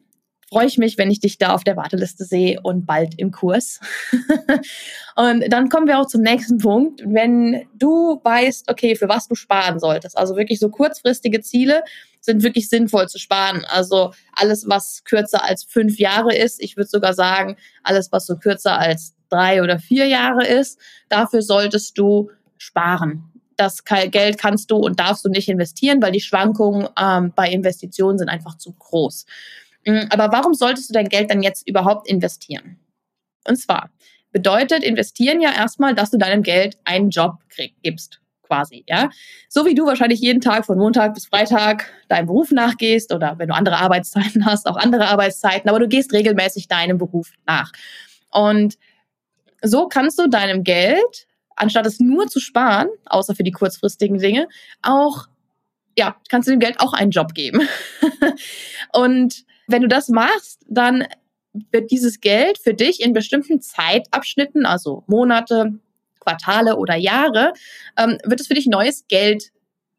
freue 0.48 0.66
ich 0.66 0.78
mich, 0.78 0.96
wenn 0.96 1.10
ich 1.10 1.20
dich 1.20 1.38
da 1.38 1.52
auf 1.54 1.64
der 1.64 1.76
Warteliste 1.76 2.24
sehe 2.24 2.60
und 2.62 2.86
bald 2.86 3.18
im 3.18 3.32
Kurs. 3.32 3.80
und 5.16 5.44
dann 5.50 5.68
kommen 5.68 5.88
wir 5.88 5.98
auch 5.98 6.06
zum 6.06 6.22
nächsten 6.22 6.58
Punkt. 6.58 7.02
Wenn 7.04 7.66
du 7.74 8.20
weißt, 8.22 8.70
okay, 8.70 8.94
für 8.94 9.08
was 9.08 9.26
du 9.28 9.34
sparen 9.34 9.80
solltest, 9.80 10.16
also 10.16 10.36
wirklich 10.36 10.60
so 10.60 10.70
kurzfristige 10.70 11.40
Ziele 11.40 11.82
sind 12.20 12.42
wirklich 12.42 12.68
sinnvoll 12.68 13.08
zu 13.08 13.18
sparen. 13.18 13.64
Also 13.64 14.12
alles, 14.32 14.68
was 14.68 15.04
kürzer 15.04 15.44
als 15.44 15.64
fünf 15.64 15.98
Jahre 15.98 16.34
ist, 16.36 16.62
ich 16.62 16.76
würde 16.76 16.88
sogar 16.88 17.14
sagen, 17.14 17.56
alles, 17.82 18.12
was 18.12 18.26
so 18.26 18.36
kürzer 18.36 18.78
als 18.78 19.14
drei 19.28 19.62
oder 19.62 19.78
vier 19.78 20.06
Jahre 20.06 20.46
ist, 20.46 20.78
dafür 21.08 21.42
solltest 21.42 21.98
du 21.98 22.30
sparen. 22.56 23.35
Das 23.56 23.84
Geld 23.84 24.38
kannst 24.38 24.70
du 24.70 24.76
und 24.76 25.00
darfst 25.00 25.24
du 25.24 25.28
nicht 25.28 25.48
investieren, 25.48 26.02
weil 26.02 26.12
die 26.12 26.20
Schwankungen 26.20 26.88
ähm, 27.00 27.32
bei 27.34 27.48
Investitionen 27.48 28.18
sind 28.18 28.28
einfach 28.28 28.58
zu 28.58 28.72
groß. 28.72 29.24
Mm, 29.86 30.02
aber 30.10 30.30
warum 30.32 30.54
solltest 30.54 30.90
du 30.90 30.92
dein 30.92 31.08
Geld 31.08 31.30
dann 31.30 31.42
jetzt 31.42 31.66
überhaupt 31.66 32.08
investieren? 32.08 32.78
Und 33.48 33.56
zwar 33.56 33.90
bedeutet 34.32 34.82
investieren 34.82 35.40
ja 35.40 35.52
erstmal, 35.52 35.94
dass 35.94 36.10
du 36.10 36.18
deinem 36.18 36.42
Geld 36.42 36.76
einen 36.84 37.08
Job 37.10 37.36
krieg, 37.48 37.74
gibst, 37.82 38.20
quasi, 38.42 38.84
ja. 38.86 39.08
So 39.48 39.64
wie 39.64 39.74
du 39.74 39.86
wahrscheinlich 39.86 40.20
jeden 40.20 40.40
Tag 40.40 40.66
von 40.66 40.76
Montag 40.76 41.14
bis 41.14 41.26
Freitag 41.26 41.90
deinem 42.08 42.26
Beruf 42.26 42.50
nachgehst 42.50 43.14
oder 43.14 43.38
wenn 43.38 43.48
du 43.48 43.54
andere 43.54 43.78
Arbeitszeiten 43.78 44.44
hast, 44.46 44.66
auch 44.66 44.76
andere 44.76 45.08
Arbeitszeiten, 45.08 45.70
aber 45.70 45.78
du 45.78 45.88
gehst 45.88 46.12
regelmäßig 46.12 46.68
deinem 46.68 46.98
Beruf 46.98 47.30
nach. 47.46 47.72
Und 48.30 48.76
so 49.62 49.88
kannst 49.88 50.18
du 50.18 50.28
deinem 50.28 50.64
Geld, 50.64 51.26
anstatt 51.56 51.86
es 51.86 51.98
nur 52.00 52.28
zu 52.28 52.38
sparen, 52.40 52.88
außer 53.06 53.34
für 53.34 53.42
die 53.42 53.52
kurzfristigen 53.52 54.18
Dinge, 54.18 54.48
auch, 54.82 55.26
ja, 55.98 56.16
kannst 56.28 56.48
du 56.48 56.52
dem 56.52 56.60
Geld 56.60 56.80
auch 56.80 56.92
einen 56.92 57.10
Job 57.10 57.34
geben. 57.34 57.66
und 58.92 59.44
wenn 59.66 59.82
du 59.82 59.88
das 59.88 60.08
machst, 60.08 60.64
dann 60.68 61.06
wird 61.72 61.90
dieses 61.90 62.20
Geld 62.20 62.58
für 62.58 62.74
dich 62.74 63.02
in 63.02 63.12
bestimmten 63.12 63.60
Zeitabschnitten, 63.60 64.66
also 64.66 65.04
Monate, 65.06 65.78
Quartale 66.20 66.76
oder 66.76 66.96
Jahre, 66.96 67.52
ähm, 67.96 68.18
wird 68.24 68.40
es 68.40 68.46
für 68.46 68.54
dich 68.54 68.66
neues 68.66 69.06
Geld 69.08 69.50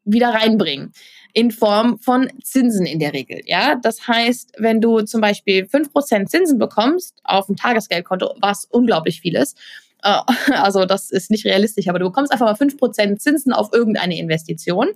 wieder 0.04 0.30
reinbringen. 0.30 0.92
In 1.34 1.50
Form 1.50 1.98
von 1.98 2.30
Zinsen 2.42 2.86
in 2.86 2.98
der 2.98 3.12
Regel. 3.12 3.40
Ja, 3.44 3.76
das 3.76 4.08
heißt, 4.08 4.52
wenn 4.58 4.80
du 4.80 5.02
zum 5.02 5.20
Beispiel 5.20 5.64
5% 5.64 6.26
Zinsen 6.26 6.58
bekommst 6.58 7.20
auf 7.22 7.48
ein 7.48 7.56
Tagesgeldkonto, 7.56 8.34
was 8.40 8.64
unglaublich 8.64 9.20
viel 9.20 9.36
ist, 9.36 9.58
also 10.02 10.84
das 10.84 11.10
ist 11.10 11.30
nicht 11.30 11.44
realistisch, 11.44 11.88
aber 11.88 11.98
du 11.98 12.06
bekommst 12.06 12.32
einfach 12.32 12.46
mal 12.46 12.54
5% 12.54 13.18
Zinsen 13.18 13.52
auf 13.52 13.72
irgendeine 13.72 14.18
Investition, 14.18 14.88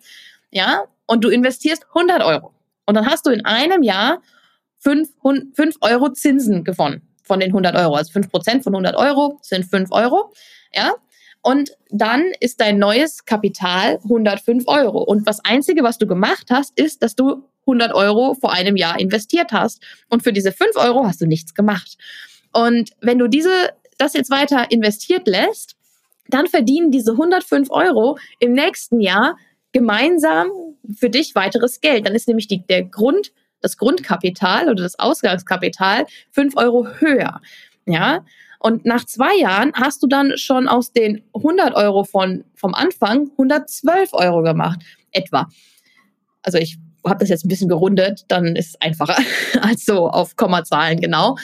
ja, 0.50 0.84
und 1.06 1.24
du 1.24 1.28
investierst 1.28 1.86
100 1.94 2.22
Euro. 2.22 2.52
Und 2.86 2.94
dann 2.94 3.06
hast 3.06 3.26
du 3.26 3.30
in 3.30 3.44
einem 3.44 3.82
Jahr 3.82 4.22
5, 4.78 5.08
5 5.54 5.76
Euro 5.80 6.12
Zinsen 6.12 6.64
gewonnen 6.64 7.08
von 7.22 7.40
den 7.40 7.50
100 7.50 7.76
Euro. 7.76 7.94
Also 7.94 8.12
5 8.12 8.30
Prozent 8.30 8.64
von 8.64 8.74
100 8.74 8.96
Euro 8.96 9.38
sind 9.42 9.64
5 9.64 9.90
Euro. 9.92 10.32
Ja. 10.74 10.94
Und 11.42 11.72
dann 11.90 12.30
ist 12.40 12.60
dein 12.60 12.78
neues 12.78 13.24
Kapital 13.24 13.98
105 14.04 14.64
Euro. 14.66 15.02
Und 15.02 15.26
das 15.26 15.44
Einzige, 15.44 15.82
was 15.82 15.98
du 15.98 16.06
gemacht 16.06 16.48
hast, 16.50 16.78
ist, 16.78 17.02
dass 17.02 17.16
du 17.16 17.48
100 17.62 17.94
Euro 17.94 18.34
vor 18.34 18.52
einem 18.52 18.76
Jahr 18.76 18.98
investiert 18.98 19.52
hast. 19.52 19.82
Und 20.08 20.22
für 20.22 20.32
diese 20.32 20.52
5 20.52 20.76
Euro 20.76 21.06
hast 21.06 21.20
du 21.20 21.26
nichts 21.26 21.54
gemacht. 21.54 21.96
Und 22.52 22.90
wenn 23.00 23.18
du 23.18 23.28
diese, 23.28 23.70
das 24.02 24.14
jetzt 24.14 24.30
weiter 24.30 24.70
investiert 24.70 25.26
lässt, 25.26 25.76
dann 26.28 26.46
verdienen 26.46 26.90
diese 26.90 27.12
105 27.12 27.70
Euro 27.70 28.18
im 28.38 28.52
nächsten 28.52 29.00
Jahr 29.00 29.36
gemeinsam 29.72 30.50
für 30.96 31.10
dich 31.10 31.34
weiteres 31.34 31.80
Geld. 31.80 32.06
Dann 32.06 32.14
ist 32.14 32.28
nämlich 32.28 32.48
die, 32.48 32.66
der 32.66 32.84
Grund, 32.84 33.32
das 33.60 33.76
Grundkapital 33.76 34.68
oder 34.68 34.82
das 34.82 34.98
Ausgangskapital 34.98 36.06
fünf 36.30 36.56
Euro 36.56 36.86
höher. 36.98 37.40
Ja, 37.86 38.24
und 38.58 38.84
nach 38.84 39.04
zwei 39.06 39.36
Jahren 39.36 39.72
hast 39.74 40.02
du 40.02 40.06
dann 40.06 40.36
schon 40.36 40.68
aus 40.68 40.92
den 40.92 41.24
100 41.34 41.74
Euro 41.74 42.04
von, 42.04 42.44
vom 42.54 42.74
Anfang 42.74 43.30
112 43.32 44.10
Euro 44.12 44.42
gemacht, 44.42 44.80
etwa. 45.10 45.48
Also 46.42 46.58
ich 46.58 46.78
habe 47.04 47.18
das 47.18 47.28
jetzt 47.28 47.44
ein 47.44 47.48
bisschen 47.48 47.68
gerundet, 47.68 48.24
dann 48.28 48.54
ist 48.54 48.68
es 48.68 48.80
einfacher 48.80 49.16
als 49.62 49.84
so 49.84 50.08
auf 50.08 50.36
Kommazahlen 50.36 51.00
genau. 51.00 51.36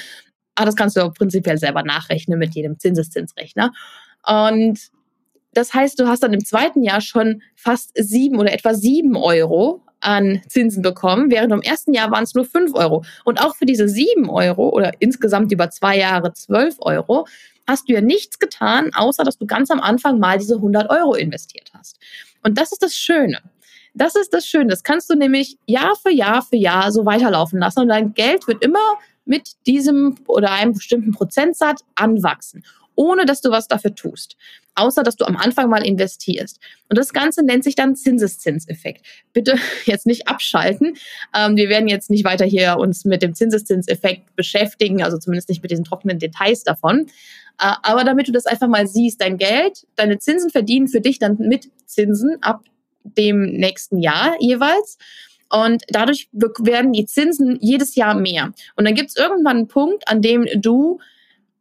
Aber 0.59 0.66
das 0.66 0.75
kannst 0.75 0.97
du 0.97 1.09
prinzipiell 1.12 1.57
selber 1.57 1.85
nachrechnen 1.85 2.37
mit 2.37 2.53
jedem 2.57 2.81
Zinseszinsrechner. 2.81 3.73
Und 4.27 4.81
das 5.55 5.73
heißt, 5.73 6.01
du 6.01 6.09
hast 6.09 6.25
dann 6.25 6.33
im 6.33 6.44
zweiten 6.44 6.83
Jahr 6.83 7.01
schon 7.01 7.42
fast 7.55 7.92
sieben 7.94 8.40
oder 8.40 8.53
etwa 8.53 8.75
sieben 8.75 9.16
Euro 9.16 9.83
an 10.01 10.42
Zinsen 10.49 10.83
bekommen, 10.83 11.31
während 11.31 11.53
im 11.53 11.62
ersten 11.62 11.94
Jahr 11.94 12.11
waren 12.11 12.25
es 12.25 12.35
nur 12.35 12.44
5 12.44 12.75
Euro. 12.75 13.05
Und 13.25 13.40
auch 13.40 13.55
für 13.55 13.66
diese 13.66 13.88
7 13.88 14.29
Euro 14.29 14.71
oder 14.71 14.90
insgesamt 14.99 15.53
über 15.53 15.71
zwei 15.71 15.97
Jahre 15.97 16.33
12 16.33 16.77
Euro 16.81 17.27
hast 17.68 17.88
du 17.88 17.92
ja 17.92 18.01
nichts 18.01 18.40
getan, 18.40 18.90
außer 18.94 19.23
dass 19.23 19.38
du 19.38 19.47
ganz 19.47 19.71
am 19.71 19.81
Anfang 19.81 20.18
mal 20.18 20.38
diese 20.38 20.57
100 20.57 20.90
Euro 20.90 21.14
investiert 21.14 21.71
hast. 21.73 22.01
Und 22.42 22.59
das 22.59 22.73
ist 22.73 22.83
das 22.83 22.97
Schöne. 22.97 23.38
Das 23.94 24.16
ist 24.16 24.35
das 24.35 24.44
Schöne. 24.44 24.71
Das 24.71 24.83
kannst 24.83 25.09
du 25.09 25.14
nämlich 25.14 25.57
Jahr 25.66 25.94
für 25.94 26.11
Jahr 26.11 26.42
für 26.42 26.57
Jahr 26.57 26.90
so 26.90 27.07
weiterlaufen 27.07 27.61
lassen 27.61 27.81
und 27.81 27.88
dein 27.88 28.12
Geld 28.14 28.49
wird 28.49 28.64
immer 28.64 28.99
mit 29.28 29.52
diesem 29.66 30.16
oder 30.26 30.50
einem 30.52 30.72
bestimmten 30.72 31.12
Prozentsatz 31.12 31.84
anwachsen 31.94 32.64
ohne 32.98 33.26
dass 33.26 33.40
du 33.40 33.50
was 33.50 33.68
dafür 33.68 33.94
tust. 33.94 34.36
Außer, 34.74 35.04
dass 35.04 35.14
du 35.14 35.24
am 35.24 35.36
Anfang 35.36 35.70
mal 35.70 35.86
investierst. 35.86 36.58
Und 36.88 36.98
das 36.98 37.12
Ganze 37.12 37.44
nennt 37.44 37.62
sich 37.62 37.76
dann 37.76 37.94
Zinseszinseffekt. 37.94 39.06
Bitte 39.32 39.54
jetzt 39.84 40.04
nicht 40.04 40.26
abschalten. 40.26 40.96
Ähm, 41.32 41.56
wir 41.56 41.68
werden 41.68 41.86
jetzt 41.86 42.10
nicht 42.10 42.24
weiter 42.24 42.44
hier 42.44 42.76
uns 42.76 43.04
mit 43.04 43.22
dem 43.22 43.34
Zinseszinseffekt 43.34 44.34
beschäftigen, 44.34 45.04
also 45.04 45.16
zumindest 45.16 45.48
nicht 45.48 45.62
mit 45.62 45.70
diesen 45.70 45.84
trockenen 45.84 46.18
Details 46.18 46.64
davon. 46.64 47.06
Äh, 47.60 47.72
aber 47.82 48.02
damit 48.02 48.26
du 48.26 48.32
das 48.32 48.46
einfach 48.46 48.68
mal 48.68 48.88
siehst, 48.88 49.20
dein 49.20 49.38
Geld, 49.38 49.86
deine 49.94 50.18
Zinsen 50.18 50.50
verdienen 50.50 50.88
für 50.88 51.00
dich 51.00 51.20
dann 51.20 51.38
mit 51.38 51.70
Zinsen 51.86 52.42
ab 52.42 52.64
dem 53.04 53.42
nächsten 53.52 53.98
Jahr 53.98 54.34
jeweils. 54.40 54.98
Und 55.50 55.82
dadurch 55.88 56.28
werden 56.32 56.92
die 56.92 57.06
Zinsen 57.06 57.58
jedes 57.61 57.94
Jahr 57.94 58.14
mehr. 58.14 58.52
Und 58.76 58.87
dann 58.87 58.94
gibt 58.94 59.11
es 59.11 59.16
irgendwann 59.16 59.56
einen 59.56 59.68
Punkt, 59.68 60.06
an 60.08 60.20
dem 60.20 60.46
du 60.56 60.98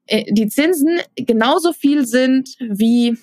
äh, 0.07 0.25
die 0.31 0.47
Zinsen 0.47 0.99
genauso 1.15 1.73
viel 1.73 2.05
sind 2.05 2.55
wie 2.59 3.17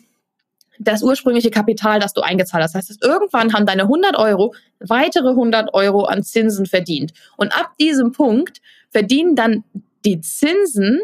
das 0.78 1.02
ursprüngliche 1.02 1.50
Kapital, 1.50 2.00
das 2.00 2.12
du 2.14 2.20
eingezahlt 2.20 2.64
hast. 2.64 2.74
Das 2.74 2.88
heißt, 2.88 3.04
irgendwann 3.04 3.52
haben 3.52 3.66
deine 3.66 3.82
100 3.82 4.16
Euro 4.16 4.54
weitere 4.80 5.30
100 5.30 5.72
Euro 5.72 6.04
an 6.04 6.22
Zinsen 6.22 6.66
verdient. 6.66 7.12
Und 7.36 7.56
ab 7.56 7.72
diesem 7.78 8.12
Punkt 8.12 8.60
verdienen 8.90 9.36
dann 9.36 9.64
die 10.04 10.20
Zinsen 10.20 11.00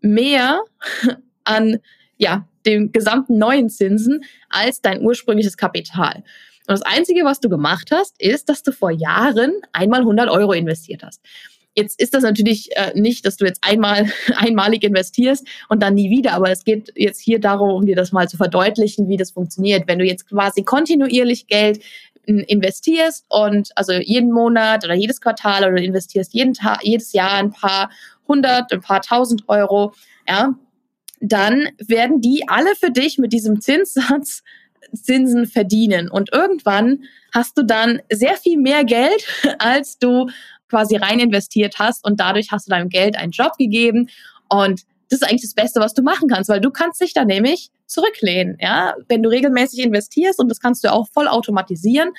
mehr 0.00 0.62
an 1.44 1.78
ja, 2.16 2.46
den 2.66 2.92
gesamten 2.92 3.38
neuen 3.38 3.68
Zinsen 3.68 4.24
als 4.48 4.80
dein 4.80 5.02
ursprüngliches 5.02 5.56
Kapital. 5.56 6.22
Und 6.72 6.80
das 6.80 6.90
Einzige, 6.90 7.26
was 7.26 7.38
du 7.38 7.50
gemacht 7.50 7.90
hast, 7.92 8.18
ist, 8.18 8.48
dass 8.48 8.62
du 8.62 8.72
vor 8.72 8.90
Jahren 8.90 9.60
einmal 9.74 10.00
100 10.00 10.30
Euro 10.30 10.52
investiert 10.54 11.02
hast. 11.02 11.20
Jetzt 11.74 12.00
ist 12.00 12.14
das 12.14 12.22
natürlich 12.22 12.74
äh, 12.76 12.98
nicht, 12.98 13.26
dass 13.26 13.36
du 13.36 13.44
jetzt 13.44 13.62
einmal 13.62 14.10
einmalig 14.36 14.82
investierst 14.82 15.46
und 15.68 15.82
dann 15.82 15.92
nie 15.92 16.08
wieder, 16.08 16.32
aber 16.32 16.50
es 16.50 16.64
geht 16.64 16.90
jetzt 16.96 17.20
hier 17.20 17.40
darum, 17.40 17.74
um 17.74 17.84
dir 17.84 17.94
das 17.94 18.10
mal 18.10 18.26
zu 18.26 18.38
verdeutlichen, 18.38 19.06
wie 19.10 19.18
das 19.18 19.32
funktioniert. 19.32 19.86
Wenn 19.86 19.98
du 19.98 20.06
jetzt 20.06 20.26
quasi 20.30 20.62
kontinuierlich 20.62 21.46
Geld 21.46 21.82
investierst 22.24 23.26
und 23.28 23.68
also 23.76 23.92
jeden 23.92 24.32
Monat 24.32 24.82
oder 24.82 24.94
jedes 24.94 25.20
Quartal 25.20 25.70
oder 25.70 25.82
investierst 25.82 26.32
jeden 26.32 26.54
Tag, 26.54 26.82
jedes 26.82 27.12
Jahr 27.12 27.32
ein 27.32 27.52
paar 27.52 27.90
hundert, 28.26 28.72
ein 28.72 28.80
paar 28.80 29.02
tausend 29.02 29.46
Euro, 29.46 29.92
ja, 30.26 30.54
dann 31.20 31.68
werden 31.78 32.22
die 32.22 32.44
alle 32.46 32.74
für 32.76 32.90
dich 32.90 33.18
mit 33.18 33.34
diesem 33.34 33.60
Zinssatz 33.60 34.42
Zinsen 34.94 35.46
verdienen. 35.46 36.10
Und 36.10 36.32
irgendwann 36.32 37.04
hast 37.32 37.56
du 37.56 37.62
dann 37.62 38.00
sehr 38.10 38.36
viel 38.36 38.58
mehr 38.58 38.84
Geld, 38.84 39.26
als 39.58 39.98
du 39.98 40.28
quasi 40.68 40.96
rein 40.96 41.20
investiert 41.20 41.78
hast. 41.78 42.04
Und 42.04 42.20
dadurch 42.20 42.50
hast 42.50 42.66
du 42.66 42.70
deinem 42.70 42.88
Geld 42.88 43.16
einen 43.16 43.32
Job 43.32 43.56
gegeben. 43.58 44.08
Und 44.48 44.82
das 45.08 45.20
ist 45.20 45.28
eigentlich 45.28 45.42
das 45.42 45.54
Beste, 45.54 45.80
was 45.80 45.94
du 45.94 46.02
machen 46.02 46.28
kannst, 46.28 46.48
weil 46.48 46.60
du 46.60 46.70
kannst 46.70 47.00
dich 47.00 47.12
da 47.12 47.24
nämlich 47.24 47.70
zurücklehnen. 47.86 48.56
Ja, 48.60 48.94
wenn 49.08 49.22
du 49.22 49.28
regelmäßig 49.28 49.80
investierst 49.80 50.38
und 50.38 50.48
das 50.48 50.60
kannst 50.60 50.82
du 50.84 50.90
auch 50.90 51.06
voll 51.12 51.28
automatisieren, 51.28 52.12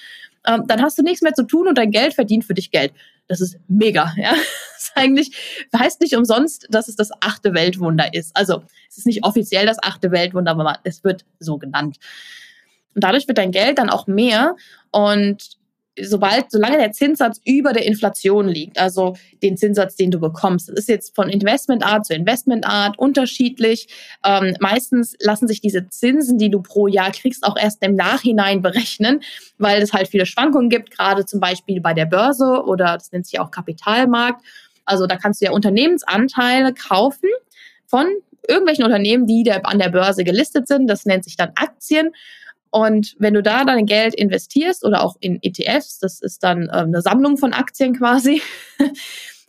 ähm, 0.46 0.66
dann 0.68 0.82
hast 0.82 0.98
du 0.98 1.04
nichts 1.04 1.22
mehr 1.22 1.34
zu 1.34 1.44
tun 1.44 1.68
und 1.68 1.78
dein 1.78 1.92
Geld 1.92 2.14
verdient 2.14 2.46
für 2.46 2.54
dich 2.54 2.70
Geld. 2.70 2.94
Das 3.28 3.42
ist 3.42 3.58
mega. 3.68 4.14
Ja, 4.18 4.32
das 4.32 4.84
ist 4.84 4.92
eigentlich 4.96 5.66
heißt 5.76 6.02
nicht 6.02 6.16
umsonst, 6.16 6.68
dass 6.70 6.88
es 6.88 6.96
das 6.96 7.10
achte 7.22 7.54
Weltwunder 7.54 8.14
ist. 8.14 8.36
Also 8.36 8.64
es 8.90 8.98
ist 8.98 9.08
nicht 9.08 9.24
offiziell 9.24 9.66
das 9.66 9.78
achte 9.82 10.12
Weltwunder, 10.12 10.52
aber 10.52 10.80
es 10.84 11.04
wird 11.04 11.26
so 11.40 11.58
genannt. 11.58 11.98
Und 12.96 13.04
dadurch 13.04 13.28
wird 13.28 13.38
dein 13.38 13.52
Geld 13.52 13.78
dann 13.78 13.90
auch 13.90 14.08
mehr 14.08 14.56
und 14.92 15.58
sobald, 16.00 16.50
solange 16.50 16.78
der 16.78 16.92
Zinssatz 16.92 17.40
über 17.46 17.72
der 17.72 17.86
Inflation 17.86 18.48
liegt, 18.48 18.80
also 18.80 19.16
den 19.44 19.58
Zinssatz, 19.58 19.96
den 19.96 20.12
du 20.12 20.20
bekommst, 20.20 20.70
das 20.70 20.76
ist 20.76 20.90
jetzt 20.90 21.16
von 21.16 21.30
Investmentart 21.30 22.06
zu 22.06 22.14
Investmentart 22.14 22.98
unterschiedlich. 22.98 23.88
Ähm, 24.26 24.56
meistens 24.60 25.16
lassen 25.20 25.48
sich 25.48 25.62
diese 25.62 25.88
Zinsen, 25.90 26.38
die 26.38 26.50
du 26.50 26.62
pro 26.62 26.88
Jahr 26.88 27.12
kriegst, 27.12 27.44
auch 27.44 27.58
erst 27.58 27.84
im 27.84 27.96
Nachhinein 27.96 28.62
berechnen, 28.62 29.22
weil 29.58 29.82
es 29.82 29.94
halt 29.94 30.08
viele 30.08 30.26
Schwankungen 30.26 30.70
gibt, 30.70 30.92
gerade 30.92 31.26
zum 31.26 31.40
Beispiel 31.40 31.80
bei 31.80 31.94
der 31.94 32.06
Börse 32.06 32.64
oder 32.66 32.98
das 32.98 33.12
nennt 33.12 33.28
sich 33.28 33.40
auch 33.40 33.52
Kapitalmarkt. 33.52 34.44
Also 34.86 35.06
da 35.06 35.16
kannst 35.16 35.42
du 35.42 35.46
ja 35.46 35.52
Unternehmensanteile 35.52 36.74
kaufen 36.74 37.30
von 37.86 38.08
irgendwelchen 38.48 38.84
Unternehmen, 38.84 39.28
die 39.28 39.44
der, 39.44 39.66
an 39.66 39.80
der 39.80 39.90
Börse 39.90 40.24
gelistet 40.24 40.68
sind. 40.68 40.88
Das 40.88 41.06
nennt 41.06 41.24
sich 41.24 41.38
dann 41.38 41.52
Aktien. 41.56 42.12
Und 42.74 43.16
wenn 43.20 43.36
du 43.36 43.44
da 43.44 43.66
dein 43.66 43.86
Geld 43.86 44.16
investierst 44.16 44.84
oder 44.84 45.04
auch 45.04 45.16
in 45.20 45.38
ETFs, 45.44 46.00
das 46.00 46.20
ist 46.20 46.42
dann 46.42 46.70
äh, 46.70 46.78
eine 46.78 47.04
Sammlung 47.04 47.38
von 47.38 47.54
Aktien 47.54 47.96
quasi, 47.96 48.42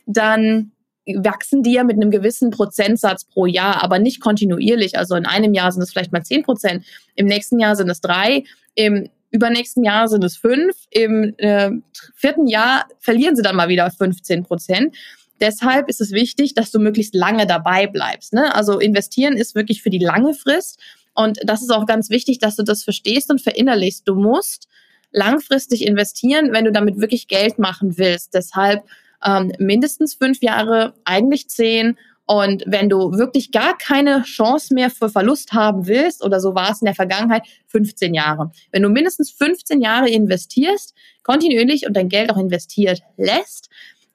dann 0.05 0.73
wachsen 1.07 1.63
die 1.63 1.73
ja 1.73 1.83
mit 1.83 1.95
einem 1.95 2.11
gewissen 2.11 2.51
Prozentsatz 2.51 3.25
pro 3.25 3.47
Jahr, 3.47 3.83
aber 3.83 3.97
nicht 3.97 4.21
kontinuierlich. 4.21 4.99
Also 4.99 5.15
in 5.15 5.25
einem 5.25 5.55
Jahr 5.55 5.71
sind 5.71 5.81
es 5.81 5.91
vielleicht 5.91 6.11
mal 6.11 6.21
10 6.21 6.43
Prozent, 6.43 6.85
im 7.15 7.25
nächsten 7.25 7.59
Jahr 7.59 7.75
sind 7.75 7.89
es 7.89 7.99
drei, 7.99 8.43
im 8.75 9.09
übernächsten 9.31 9.83
Jahr 9.83 10.07
sind 10.07 10.23
es 10.23 10.37
fünf, 10.37 10.75
im 10.91 11.33
äh, 11.37 11.71
vierten 12.13 12.45
Jahr 12.45 12.85
verlieren 12.99 13.35
sie 13.35 13.41
dann 13.41 13.55
mal 13.55 13.69
wieder 13.69 13.89
15 13.89 14.43
Prozent. 14.43 14.95
Deshalb 15.41 15.89
ist 15.89 15.99
es 15.99 16.11
wichtig, 16.11 16.53
dass 16.53 16.69
du 16.69 16.77
möglichst 16.77 17.15
lange 17.15 17.47
dabei 17.47 17.87
bleibst. 17.87 18.33
Ne? 18.33 18.53
Also 18.53 18.77
investieren 18.79 19.35
ist 19.35 19.55
wirklich 19.55 19.81
für 19.81 19.89
die 19.89 19.97
lange 19.97 20.35
Frist 20.35 20.79
und 21.15 21.39
das 21.43 21.61
ist 21.61 21.71
auch 21.71 21.85
ganz 21.85 22.09
wichtig, 22.09 22.39
dass 22.39 22.57
du 22.57 22.63
das 22.63 22.83
verstehst 22.83 23.31
und 23.31 23.41
verinnerlichst. 23.41 24.07
Du 24.07 24.15
musst 24.15 24.67
langfristig 25.11 25.85
investieren, 25.85 26.51
wenn 26.51 26.65
du 26.65 26.71
damit 26.71 26.99
wirklich 26.99 27.27
Geld 27.27 27.57
machen 27.57 27.97
willst. 27.97 28.33
Deshalb 28.33 28.83
ähm, 29.25 29.53
mindestens 29.57 30.13
fünf 30.13 30.41
Jahre, 30.41 30.93
eigentlich 31.05 31.49
zehn. 31.49 31.97
Und 32.25 32.63
wenn 32.65 32.89
du 32.89 33.13
wirklich 33.13 33.51
gar 33.51 33.77
keine 33.77 34.23
Chance 34.23 34.73
mehr 34.73 34.89
für 34.89 35.09
Verlust 35.09 35.53
haben 35.53 35.87
willst, 35.87 36.23
oder 36.23 36.39
so 36.39 36.53
war 36.53 36.71
es 36.71 36.81
in 36.81 36.85
der 36.85 36.95
Vergangenheit, 36.95 37.43
15 37.67 38.13
Jahre. 38.13 38.51
Wenn 38.71 38.83
du 38.83 38.89
mindestens 38.89 39.31
15 39.31 39.81
Jahre 39.81 40.09
investierst, 40.09 40.93
kontinuierlich 41.23 41.87
und 41.87 41.95
dein 41.95 42.09
Geld 42.09 42.31
auch 42.31 42.37
investiert 42.37 43.01
lässt, 43.15 43.69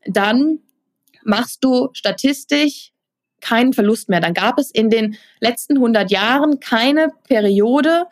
dann 0.04 0.58
machst 1.24 1.64
du 1.64 1.88
statistisch 1.92 2.92
keinen 3.40 3.72
Verlust 3.72 4.08
mehr. 4.08 4.20
Dann 4.20 4.34
gab 4.34 4.58
es 4.58 4.70
in 4.70 4.90
den 4.90 5.16
letzten 5.40 5.76
100 5.76 6.10
Jahren 6.10 6.60
keine 6.60 7.10
Periode 7.28 8.04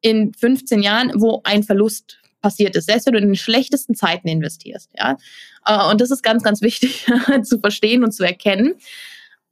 in 0.00 0.32
15 0.34 0.82
Jahren, 0.82 1.12
wo 1.16 1.40
ein 1.44 1.62
Verlust 1.62 2.18
passiert 2.40 2.76
ist, 2.76 2.86
selbst 2.86 3.06
wenn 3.06 3.14
du 3.14 3.18
in 3.18 3.26
den 3.26 3.36
schlechtesten 3.36 3.94
Zeiten 3.94 4.28
investierst. 4.28 4.90
Ja? 4.96 5.16
Äh, 5.66 5.90
und 5.90 6.00
das 6.00 6.10
ist 6.10 6.22
ganz, 6.22 6.42
ganz 6.42 6.62
wichtig 6.62 7.06
zu 7.42 7.58
verstehen 7.58 8.04
und 8.04 8.12
zu 8.12 8.24
erkennen. 8.24 8.74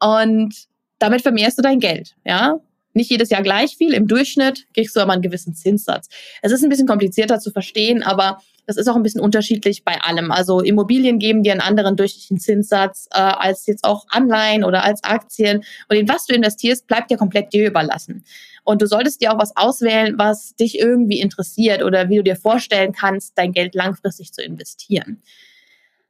Und 0.01 0.55
damit 0.99 1.23
vermehrst 1.23 1.59
du 1.59 1.63
dein 1.63 1.81
Geld. 1.81 2.15
Ja? 2.25 2.61
Nicht 2.93 3.11
jedes 3.11 3.31
Jahr 3.31 3.43
gleich 3.43 3.77
viel. 3.77 3.93
Im 3.93 4.07
Durchschnitt 4.07 4.67
kriegst 4.73 4.97
du 4.97 5.01
aber 5.01 5.13
einen 5.13 5.23
gewissen 5.23 5.55
Zinssatz. 5.55 6.09
Es 6.43 6.53
ist 6.53 6.63
ein 6.63 6.71
bisschen 6.71 6.87
komplizierter 6.87 7.41
zu 7.41 7.51
verstehen, 7.51 8.03
aber 8.03 8.41
das 8.67 8.77
ist 8.77 8.89
auch 8.89 8.97
ein 8.97 9.03
bisschen 9.03 9.21
unterschiedlich 9.21 9.85
bei 9.85 10.01
allem. 10.01 10.33
Also 10.33 10.61
Immobilien 10.61 11.19
geben 11.19 11.43
dir 11.43 11.53
einen 11.53 11.61
anderen 11.61 11.97
durchschnittlichen 11.97 12.39
Zinssatz 12.39 13.09
äh, 13.13 13.19
als 13.19 13.67
jetzt 13.67 13.85
auch 13.85 14.07
Anleihen 14.11 14.65
oder 14.65 14.85
als 14.85 15.05
Aktien. 15.05 15.65
Und 15.89 15.97
in 15.97 16.09
was 16.09 16.27
du 16.27 16.35
investierst, 16.35 16.87
bleibt 16.87 17.11
dir 17.11 17.17
komplett 17.17 17.53
dir 17.53 17.69
überlassen. 17.69 18.25
Und 18.65 18.83
du 18.83 18.87
solltest 18.87 19.21
dir 19.21 19.33
auch 19.33 19.39
was 19.39 19.57
auswählen, 19.57 20.19
was 20.19 20.57
dich 20.57 20.79
irgendwie 20.79 21.21
interessiert 21.21 21.85
oder 21.85 22.09
wie 22.09 22.17
du 22.17 22.25
dir 22.25 22.37
vorstellen 22.37 22.93
kannst, 22.93 23.39
dein 23.39 23.53
Geld 23.53 23.75
langfristig 23.77 24.33
zu 24.33 24.43
investieren. 24.43 25.23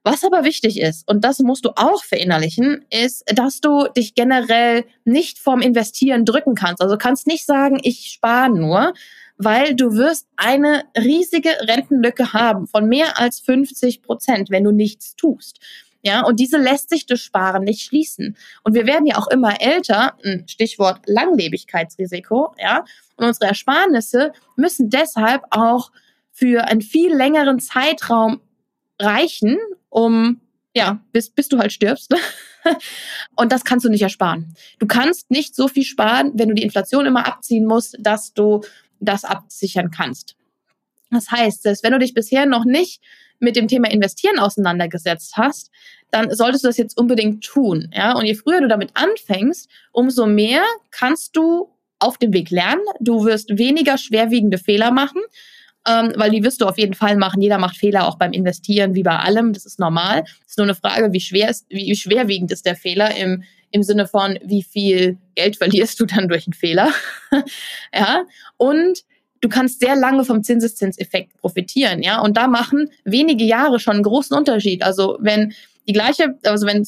Was 0.03 0.23
aber 0.23 0.45
wichtig 0.45 0.81
ist, 0.81 1.07
und 1.11 1.25
das 1.25 1.41
musst 1.41 1.65
du 1.65 1.71
auch 1.75 2.05
verinnerlichen, 2.05 2.87
ist, 2.91 3.25
dass 3.35 3.61
du 3.61 3.89
dich 3.89 4.15
generell 4.15 4.85
nicht 5.05 5.41
vom 5.41 5.61
Investieren 5.61 6.25
drücken 6.25 6.55
kannst. 6.55 6.81
Also 6.81 6.97
kannst 6.97 7.27
nicht 7.27 7.45
sagen, 7.45 7.81
ich 7.83 8.13
spare 8.13 8.49
nur, 8.49 8.95
weil 9.39 9.75
du 9.75 9.95
wirst 9.95 10.27
eine 10.37 10.85
riesige 10.97 11.51
Rentenlücke 11.61 12.33
haben 12.33 12.67
von 12.67 12.87
mehr 12.89 13.19
als 13.19 13.41
50 13.41 14.03
Prozent, 14.03 14.51
wenn 14.51 14.65
du 14.65 14.73
nichts 14.73 15.17
tust. 15.17 15.59
Ja, 16.03 16.25
und 16.25 16.39
diese 16.39 16.57
lässt 16.57 16.91
sich 16.91 17.07
durch 17.07 17.23
Sparen 17.23 17.65
nicht 17.65 17.83
schließen. 17.83 18.37
Und 18.63 18.75
wir 18.75 18.87
werden 18.87 19.07
ja 19.07 19.17
auch 19.17 19.27
immer 19.27 19.61
älter, 19.61 20.17
Stichwort 20.47 21.01
Langlebigkeitsrisiko, 21.07 22.55
ja, 22.59 22.85
und 23.17 23.27
unsere 23.27 23.47
Ersparnisse 23.47 24.33
müssen 24.55 24.89
deshalb 24.89 25.43
auch 25.51 25.91
für 26.31 26.65
einen 26.65 26.83
viel 26.83 27.13
längeren 27.13 27.59
Zeitraum 27.59 28.41
reichen, 29.01 29.59
um 29.89 30.41
ja, 30.77 31.01
bis, 31.11 31.31
bis 31.31 31.49
du 31.49 31.59
halt 31.59 31.73
stirbst. 31.73 32.15
und 33.35 33.51
das 33.51 33.65
kannst 33.65 33.87
du 33.87 33.89
nicht 33.89 34.03
ersparen. 34.03 34.55
Du 34.79 34.87
kannst 34.87 35.31
nicht 35.31 35.57
so 35.57 35.69
viel 35.69 35.85
sparen, 35.85 36.33
wenn 36.35 36.51
du 36.51 36.55
die 36.55 36.63
Inflation 36.63 37.07
immer 37.07 37.27
abziehen 37.27 37.65
musst, 37.65 37.97
dass 37.99 38.35
du 38.35 38.61
das 39.01 39.25
absichern 39.25 39.91
kannst. 39.91 40.37
Das 41.11 41.31
heißt, 41.31 41.65
dass 41.65 41.83
wenn 41.83 41.93
du 41.93 41.99
dich 41.99 42.15
bisher 42.15 42.47
noch 42.47 42.65
nicht 42.65 43.01
mit 43.39 43.57
dem 43.57 43.69
Thema 43.69 43.91
Investieren 43.91 44.39
auseinandergesetzt 44.39 45.37
hast, 45.37 45.71
dann 46.11 46.35
solltest 46.35 46.65
du 46.65 46.69
das 46.69 46.77
jetzt 46.77 46.99
unbedingt 46.99 47.45
tun. 47.45 47.91
Ja? 47.95 48.13
Und 48.13 48.27
je 48.27 48.35
früher 48.35 48.61
du 48.61 48.69
damit 48.69 48.91
anfängst, 48.95 49.69
umso 49.93 50.27
mehr 50.27 50.63
kannst 50.91 51.37
du 51.37 51.71
auf 51.99 52.19
dem 52.19 52.33
Weg 52.33 52.51
lernen. 52.51 52.83
Du 53.01 53.25
wirst 53.25 53.59
weniger 53.59 53.99
schwerwiegende 53.99 54.59
Fehler 54.59 54.91
machen, 54.91 55.21
ähm, 55.87 56.13
weil 56.17 56.31
die 56.31 56.43
wirst 56.43 56.61
du 56.61 56.67
auf 56.67 56.79
jeden 56.79 56.95
Fall 56.95 57.17
machen. 57.17 57.41
Jeder 57.41 57.59
macht 57.59 57.77
Fehler 57.77 58.07
auch 58.07 58.19
beim 58.19 58.33
Investieren, 58.33 58.95
wie 58.95 59.03
bei 59.03 59.19
allem. 59.19 59.53
Das 59.53 59.67
ist 59.67 59.79
normal. 59.79 60.25
Es 60.45 60.51
ist 60.51 60.59
nur 60.59 60.67
eine 60.67 60.75
Frage, 60.75 61.13
wie 61.13 61.21
schwer 61.21 61.51
ist, 61.51 61.67
wie 61.69 61.95
schwerwiegend 61.97 62.53
ist 62.53 62.67
der 62.67 62.77
Fehler 62.77 63.15
im 63.17 63.45
im 63.77 63.83
Sinne 63.83 64.07
von, 64.07 64.39
wie 64.43 64.63
viel 64.63 65.19
Geld 65.35 65.57
verlierst 65.57 66.01
du 66.01 66.07
dann 66.07 66.29
durch 66.29 66.47
einen 66.47 66.55
Fehler. 66.55 66.93
ja, 67.95 68.25
und 68.57 69.05
du 69.43 69.49
kannst 69.49 69.81
sehr 69.81 69.95
lange 69.95 70.25
vom 70.25 70.43
Zinseszinseffekt 70.43 71.37
profitieren, 71.37 72.03
ja, 72.03 72.21
und 72.21 72.37
da 72.37 72.49
machen 72.49 72.91
wenige 73.05 73.45
Jahre 73.45 73.79
schon 73.79 73.95
einen 73.95 74.03
großen 74.03 74.37
Unterschied. 74.37 74.83
Also 74.83 75.19
wenn 75.21 75.53
die 75.87 75.93
gleiche, 75.93 76.39
also 76.45 76.67
wenn, 76.67 76.85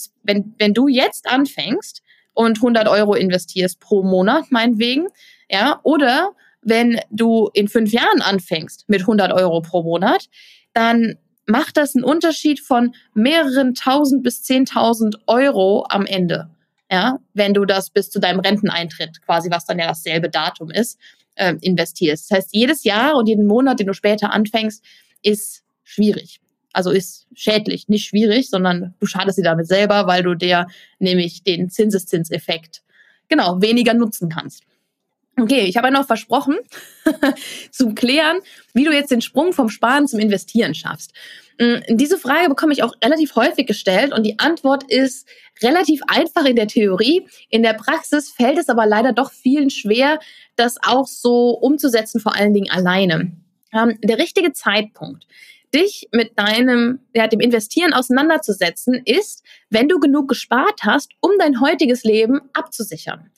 wenn, 0.59 0.75
du 0.75 0.89
jetzt 0.89 1.29
anfängst 1.29 2.03
und 2.33 2.57
100 2.57 2.89
Euro 2.89 3.15
investierst 3.15 3.79
pro 3.81 4.03
Monat, 4.03 4.51
meinetwegen, 4.51 5.07
ja, 5.51 5.79
oder 5.83 6.31
wenn 6.63 7.01
du 7.11 7.51
in 7.53 7.69
fünf 7.69 7.93
Jahren 7.93 8.23
anfängst 8.23 8.89
mit 8.89 9.03
100 9.03 9.33
Euro 9.33 9.61
pro 9.61 9.83
Monat, 9.83 10.29
dann 10.73 11.17
macht 11.47 11.77
das 11.77 11.95
einen 11.95 12.05
Unterschied 12.05 12.61
von 12.61 12.95
mehreren 13.15 13.75
tausend 13.75 14.23
bis 14.23 14.43
zehntausend 14.43 15.19
Euro 15.27 15.87
am 15.89 16.07
Ende 16.07 16.51
ja, 16.91 17.19
wenn 17.35 17.55
du 17.55 17.65
das 17.65 17.91
bis 17.91 18.11
zu 18.11 18.19
deinem 18.19 18.41
Renteneintritt, 18.41 19.23
quasi 19.23 19.51
was 19.51 19.67
dann 19.67 19.79
ja 19.79 19.87
dasselbe 19.87 20.31
Datum 20.31 20.71
ist, 20.71 20.99
äh, 21.35 21.55
investierst. 21.61 22.31
Das 22.31 22.37
heißt, 22.37 22.55
jedes 22.55 22.85
Jahr 22.85 23.17
und 23.17 23.29
jeden 23.29 23.47
Monat, 23.47 23.81
den 23.81 23.87
du 23.87 23.95
später 23.95 24.33
anfängst, 24.33 24.85
ist 25.23 25.63
schwierig. 25.85 26.41
Also 26.73 26.91
ist 26.91 27.27
schädlich, 27.35 27.89
nicht 27.89 28.07
schwierig, 28.07 28.51
sondern 28.51 28.95
du 29.01 29.07
schadest 29.07 29.39
dir 29.39 29.43
damit 29.43 29.67
selber, 29.67 30.07
weil 30.07 30.23
du 30.23 30.35
dir 30.35 30.67
nämlich 30.99 31.43
den 31.43 31.71
Zinseszinseffekt 31.71 32.83
genau 33.29 33.61
weniger 33.61 33.95
nutzen 33.95 34.29
kannst. 34.29 34.63
Okay, 35.41 35.61
ich 35.63 35.77
habe 35.77 35.89
ja 35.89 35.93
noch 35.93 36.07
versprochen, 36.07 36.57
zu 37.71 37.95
klären, 37.95 38.39
wie 38.75 38.85
du 38.85 38.93
jetzt 38.93 39.11
den 39.11 39.21
Sprung 39.21 39.53
vom 39.53 39.69
Sparen 39.69 40.09
zum 40.09 40.19
Investieren 40.19 40.75
schaffst. 40.75 41.13
Mm, 41.59 41.79
diese 41.89 42.19
Frage 42.19 42.49
bekomme 42.49 42.73
ich 42.73 42.83
auch 42.83 42.95
relativ 43.03 43.35
häufig 43.35 43.67
gestellt 43.67 44.13
und 44.13 44.25
die 44.25 44.39
Antwort 44.39 44.85
ist 44.85 45.29
relativ 45.63 46.01
einfach 46.07 46.45
in 46.45 46.57
der 46.57 46.69
Theorie. 46.69 47.27
In 47.51 47.63
der 47.63 47.75
Praxis 47.75 48.31
fällt 48.31 48.59
es 48.59 48.69
aber 48.69 48.87
leider 48.87 49.13
doch 49.13 49.33
vielen 49.33 49.71
schwer, 49.71 50.21
das 50.57 50.77
auch 50.83 51.07
so 51.07 51.51
umzusetzen, 51.51 52.21
vor 52.21 52.37
allen 52.37 52.55
Dingen 52.55 52.71
alleine. 52.71 53.33
Ähm, 53.73 53.99
der 54.03 54.19
richtige 54.19 54.53
Zeitpunkt, 54.53 55.27
dich 55.75 56.09
mit 56.13 56.39
deinem, 56.39 57.01
ja, 57.15 57.27
dem 57.27 57.41
Investieren 57.41 57.93
auseinanderzusetzen, 57.93 59.03
ist, 59.05 59.43
wenn 59.69 59.89
du 59.89 59.99
genug 59.99 60.29
gespart 60.29 60.83
hast, 60.83 61.13
um 61.21 61.33
dein 61.39 61.61
heutiges 61.61 62.05
Leben 62.05 62.41
abzusichern. 62.53 63.31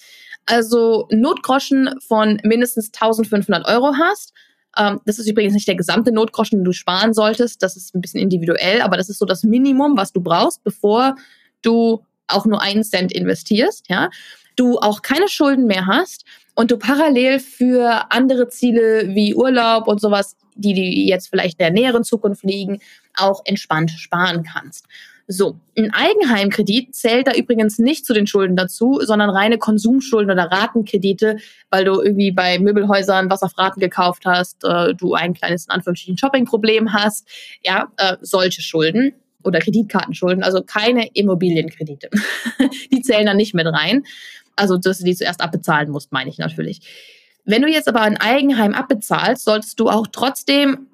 Also 0.46 1.08
Notgroschen 1.10 1.98
von 2.06 2.40
mindestens 2.44 2.92
1500 2.92 3.66
Euro 3.66 3.94
hast. 3.96 4.32
Ähm, 4.76 5.00
das 5.04 5.18
ist 5.18 5.28
übrigens 5.28 5.54
nicht 5.54 5.68
der 5.68 5.74
gesamte 5.74 6.12
Notgroschen, 6.12 6.58
den 6.58 6.64
du 6.64 6.72
sparen 6.72 7.12
solltest. 7.14 7.62
Das 7.62 7.76
ist 7.76 7.94
ein 7.94 8.00
bisschen 8.00 8.20
individuell, 8.20 8.82
aber 8.82 8.96
das 8.96 9.08
ist 9.08 9.18
so 9.18 9.26
das 9.26 9.42
Minimum, 9.42 9.96
was 9.96 10.12
du 10.12 10.20
brauchst, 10.20 10.62
bevor 10.64 11.16
du 11.62 12.04
auch 12.28 12.46
nur 12.46 12.62
einen 12.62 12.84
Cent 12.84 13.12
investierst, 13.12 13.88
ja. 13.88 14.10
Du 14.56 14.78
auch 14.78 15.02
keine 15.02 15.28
Schulden 15.28 15.66
mehr 15.66 15.86
hast 15.86 16.24
und 16.54 16.70
du 16.70 16.76
parallel 16.76 17.40
für 17.40 18.10
andere 18.10 18.48
Ziele 18.48 19.08
wie 19.14 19.34
Urlaub 19.34 19.88
und 19.88 20.00
sowas, 20.00 20.36
die 20.54 20.74
die 20.74 21.06
jetzt 21.06 21.28
vielleicht 21.28 21.58
in 21.58 21.64
der 21.64 21.72
näheren 21.72 22.04
Zukunft 22.04 22.44
liegen, 22.44 22.80
auch 23.16 23.42
entspannt 23.44 23.90
sparen 23.92 24.42
kannst. 24.42 24.86
So, 25.32 25.60
ein 25.78 25.92
Eigenheimkredit 25.94 26.92
zählt 26.92 27.28
da 27.28 27.32
übrigens 27.34 27.78
nicht 27.78 28.04
zu 28.04 28.12
den 28.12 28.26
Schulden 28.26 28.56
dazu, 28.56 28.98
sondern 29.00 29.30
reine 29.30 29.58
Konsumschulden 29.58 30.28
oder 30.28 30.50
Ratenkredite, 30.50 31.36
weil 31.70 31.84
du 31.84 32.02
irgendwie 32.02 32.32
bei 32.32 32.58
Möbelhäusern 32.58 33.30
was 33.30 33.44
auf 33.44 33.56
Raten 33.56 33.78
gekauft 33.78 34.24
hast, 34.26 34.64
äh, 34.64 34.92
du 34.92 35.14
ein 35.14 35.32
kleines 35.34 35.66
in 35.66 35.70
Anführungsstrichen 35.70 36.18
Shoppingproblem 36.18 36.92
hast, 36.92 37.28
ja, 37.62 37.92
äh, 37.96 38.16
solche 38.22 38.60
Schulden 38.60 39.12
oder 39.44 39.60
Kreditkartenschulden, 39.60 40.42
also 40.42 40.62
keine 40.62 41.06
Immobilienkredite. 41.14 42.10
die 42.92 43.02
zählen 43.02 43.26
da 43.26 43.32
nicht 43.32 43.54
mit 43.54 43.68
rein. 43.68 44.02
Also, 44.56 44.78
dass 44.78 44.98
du 44.98 45.04
die 45.04 45.14
zuerst 45.14 45.42
abbezahlen 45.42 45.90
musst, 45.90 46.10
meine 46.10 46.28
ich 46.28 46.38
natürlich. 46.38 46.80
Wenn 47.44 47.62
du 47.62 47.68
jetzt 47.68 47.86
aber 47.86 48.00
ein 48.00 48.16
Eigenheim 48.16 48.74
abbezahlst, 48.74 49.44
solltest 49.44 49.78
du 49.78 49.88
auch 49.88 50.08
trotzdem 50.10 50.88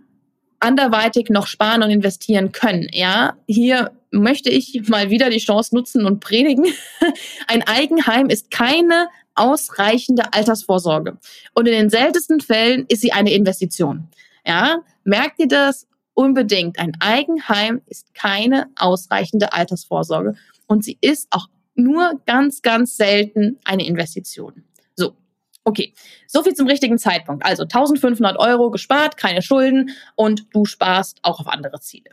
anderweitig 0.60 1.30
noch 1.30 1.46
sparen 1.46 1.82
und 1.82 1.88
investieren 1.88 2.52
können. 2.52 2.86
Ja, 2.92 3.38
hier 3.46 3.92
möchte 4.10 4.50
ich 4.50 4.88
mal 4.88 5.10
wieder 5.10 5.30
die 5.30 5.38
Chance 5.38 5.74
nutzen 5.74 6.06
und 6.06 6.20
predigen. 6.20 6.66
Ein 7.46 7.62
Eigenheim 7.62 8.28
ist 8.28 8.50
keine 8.50 9.08
ausreichende 9.34 10.32
Altersvorsorge. 10.32 11.18
Und 11.54 11.66
in 11.66 11.72
den 11.72 11.90
seltensten 11.90 12.40
Fällen 12.40 12.86
ist 12.88 13.02
sie 13.02 13.12
eine 13.12 13.32
Investition. 13.32 14.08
Ja, 14.46 14.82
merkt 15.04 15.38
ihr 15.38 15.48
das 15.48 15.86
unbedingt? 16.14 16.78
Ein 16.78 16.92
Eigenheim 17.00 17.82
ist 17.86 18.14
keine 18.14 18.68
ausreichende 18.76 19.52
Altersvorsorge. 19.52 20.34
Und 20.66 20.84
sie 20.84 20.98
ist 21.00 21.28
auch 21.30 21.48
nur 21.74 22.20
ganz, 22.26 22.62
ganz 22.62 22.96
selten 22.96 23.58
eine 23.64 23.86
Investition. 23.86 24.64
So, 24.94 25.16
okay. 25.64 25.92
So 26.26 26.42
viel 26.42 26.54
zum 26.54 26.66
richtigen 26.66 26.98
Zeitpunkt. 26.98 27.44
Also 27.44 27.64
1500 27.64 28.38
Euro 28.38 28.70
gespart, 28.70 29.16
keine 29.16 29.42
Schulden 29.42 29.90
und 30.14 30.46
du 30.52 30.64
sparst 30.64 31.18
auch 31.22 31.40
auf 31.40 31.48
andere 31.48 31.80
Ziele. 31.80 32.10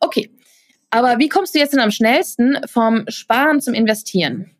Okay. 0.00 0.30
Aber 0.94 1.18
wie 1.18 1.28
kommst 1.28 1.56
du 1.56 1.58
jetzt 1.58 1.72
denn 1.72 1.80
am 1.80 1.90
schnellsten 1.90 2.56
vom 2.68 3.04
Sparen 3.08 3.60
zum 3.60 3.74
Investieren? 3.74 4.52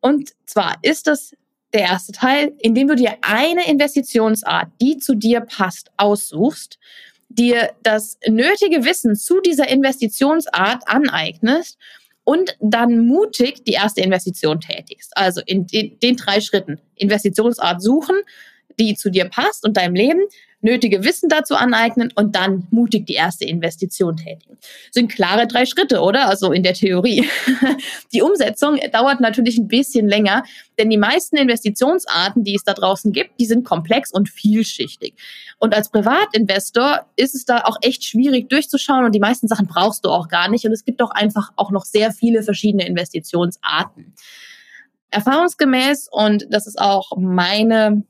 Und 0.00 0.30
zwar 0.46 0.76
ist 0.82 1.08
das 1.08 1.34
der 1.72 1.80
erste 1.80 2.12
Teil, 2.12 2.52
indem 2.60 2.86
du 2.86 2.94
dir 2.94 3.16
eine 3.22 3.68
Investitionsart, 3.68 4.68
die 4.80 4.98
zu 4.98 5.16
dir 5.16 5.40
passt, 5.40 5.90
aussuchst, 5.96 6.78
dir 7.28 7.72
das 7.82 8.18
nötige 8.24 8.84
Wissen 8.84 9.16
zu 9.16 9.40
dieser 9.40 9.66
Investitionsart 9.66 10.86
aneignest 10.86 11.76
und 12.22 12.56
dann 12.60 13.08
mutig 13.08 13.64
die 13.64 13.72
erste 13.72 14.02
Investition 14.02 14.60
tätigst. 14.60 15.16
Also 15.16 15.40
in 15.44 15.66
den, 15.66 15.98
den 15.98 16.14
drei 16.14 16.40
Schritten. 16.40 16.80
Investitionsart 16.94 17.82
suchen, 17.82 18.14
die 18.78 18.94
zu 18.94 19.10
dir 19.10 19.24
passt 19.24 19.64
und 19.64 19.76
deinem 19.76 19.96
Leben, 19.96 20.20
nötige 20.64 21.04
Wissen 21.04 21.28
dazu 21.28 21.54
aneignen 21.54 22.10
und 22.16 22.34
dann 22.34 22.66
mutig 22.70 23.06
die 23.06 23.14
erste 23.14 23.44
Investition 23.44 24.16
tätigen. 24.16 24.56
Sind 24.90 25.12
klare 25.12 25.46
drei 25.46 25.66
Schritte, 25.66 26.00
oder? 26.00 26.26
Also 26.26 26.52
in 26.52 26.62
der 26.62 26.72
Theorie. 26.72 27.28
Die 28.12 28.22
Umsetzung 28.22 28.78
dauert 28.90 29.20
natürlich 29.20 29.58
ein 29.58 29.68
bisschen 29.68 30.08
länger, 30.08 30.42
denn 30.78 30.88
die 30.88 30.98
meisten 30.98 31.36
Investitionsarten, 31.36 32.44
die 32.44 32.54
es 32.54 32.64
da 32.64 32.72
draußen 32.72 33.12
gibt, 33.12 33.38
die 33.38 33.46
sind 33.46 33.64
komplex 33.64 34.10
und 34.10 34.28
vielschichtig. 34.28 35.14
Und 35.58 35.74
als 35.74 35.90
Privatinvestor 35.90 37.06
ist 37.16 37.34
es 37.34 37.44
da 37.44 37.58
auch 37.64 37.76
echt 37.82 38.04
schwierig 38.04 38.48
durchzuschauen 38.48 39.04
und 39.04 39.14
die 39.14 39.20
meisten 39.20 39.48
Sachen 39.48 39.66
brauchst 39.66 40.04
du 40.04 40.08
auch 40.08 40.28
gar 40.28 40.48
nicht. 40.48 40.64
Und 40.64 40.72
es 40.72 40.84
gibt 40.84 41.02
auch 41.02 41.10
einfach 41.10 41.52
auch 41.56 41.70
noch 41.70 41.84
sehr 41.84 42.12
viele 42.12 42.42
verschiedene 42.42 42.86
Investitionsarten. 42.86 44.14
Erfahrungsgemäß, 45.10 46.08
und 46.10 46.46
das 46.50 46.66
ist 46.66 46.80
auch 46.80 47.12
meine 47.16 48.04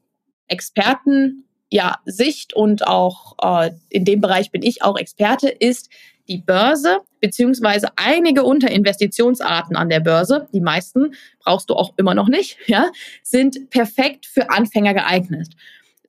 Experten 0.47 1.44
ja, 1.75 1.97
Sicht 2.05 2.55
und 2.55 2.87
auch 2.87 3.35
äh, 3.43 3.73
in 3.89 4.05
dem 4.05 4.21
Bereich 4.21 4.53
bin 4.53 4.63
ich 4.63 4.85
auch 4.85 4.97
Experte, 4.97 5.49
ist 5.49 5.91
die 6.29 6.39
Börse 6.39 7.01
beziehungsweise 7.21 7.89
einige 7.97 8.45
Unterinvestitionsarten 8.45 9.75
an 9.75 9.89
der 9.89 9.99
Börse, 9.99 10.47
die 10.53 10.61
meisten 10.61 11.17
brauchst 11.41 11.71
du 11.71 11.75
auch 11.75 11.93
immer 11.97 12.15
noch 12.15 12.29
nicht, 12.29 12.59
ja, 12.69 12.93
sind 13.25 13.71
perfekt 13.71 14.25
für 14.27 14.51
Anfänger 14.51 14.95
geeignet. 14.95 15.49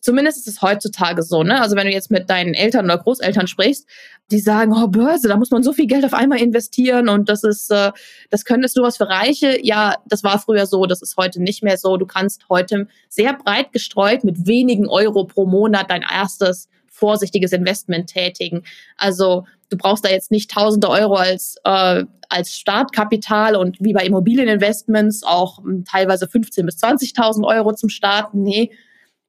Zumindest 0.05 0.37
ist 0.37 0.47
es 0.47 0.61
heutzutage 0.61 1.23
so, 1.23 1.41
ne? 1.41 1.59
Also 1.59 1.75
wenn 1.75 1.87
du 1.87 1.91
jetzt 1.91 2.11
mit 2.11 2.29
deinen 2.29 2.53
Eltern 2.53 2.85
oder 2.85 2.99
Großeltern 2.99 3.47
sprichst, 3.47 3.87
die 4.29 4.37
sagen, 4.37 4.71
oh 4.71 4.87
Börse, 4.87 5.27
da 5.27 5.35
muss 5.35 5.49
man 5.49 5.63
so 5.63 5.73
viel 5.73 5.87
Geld 5.87 6.05
auf 6.05 6.13
einmal 6.13 6.39
investieren 6.39 7.09
und 7.09 7.27
das 7.27 7.43
ist, 7.43 7.71
äh, 7.71 7.91
das 8.29 8.45
könntest 8.45 8.77
du 8.77 8.83
was 8.83 8.97
für 8.97 9.09
Reiche. 9.09 9.57
Ja, 9.65 9.95
das 10.05 10.23
war 10.23 10.37
früher 10.37 10.67
so, 10.67 10.85
das 10.85 11.01
ist 11.01 11.17
heute 11.17 11.41
nicht 11.41 11.63
mehr 11.63 11.77
so. 11.77 11.97
Du 11.97 12.05
kannst 12.05 12.47
heute 12.49 12.87
sehr 13.09 13.33
breit 13.33 13.71
gestreut 13.73 14.23
mit 14.23 14.45
wenigen 14.45 14.87
Euro 14.87 15.25
pro 15.25 15.47
Monat 15.47 15.89
dein 15.89 16.03
erstes 16.03 16.69
vorsichtiges 16.87 17.51
Investment 17.51 18.05
tätigen. 18.05 18.61
Also 18.97 19.45
du 19.71 19.77
brauchst 19.77 20.05
da 20.05 20.09
jetzt 20.09 20.29
nicht 20.29 20.51
tausende 20.51 20.87
Euro 20.87 21.15
als, 21.15 21.55
äh, 21.63 22.03
als 22.29 22.51
Startkapital 22.51 23.55
und 23.55 23.77
wie 23.79 23.93
bei 23.93 24.05
Immobilieninvestments 24.05 25.23
auch 25.23 25.63
hm, 25.63 25.83
teilweise 25.83 26.27
15.000 26.27 26.63
bis 26.63 26.77
20.000 26.77 27.43
Euro 27.43 27.73
zum 27.73 27.89
Starten. 27.89 28.43
Nee, 28.43 28.69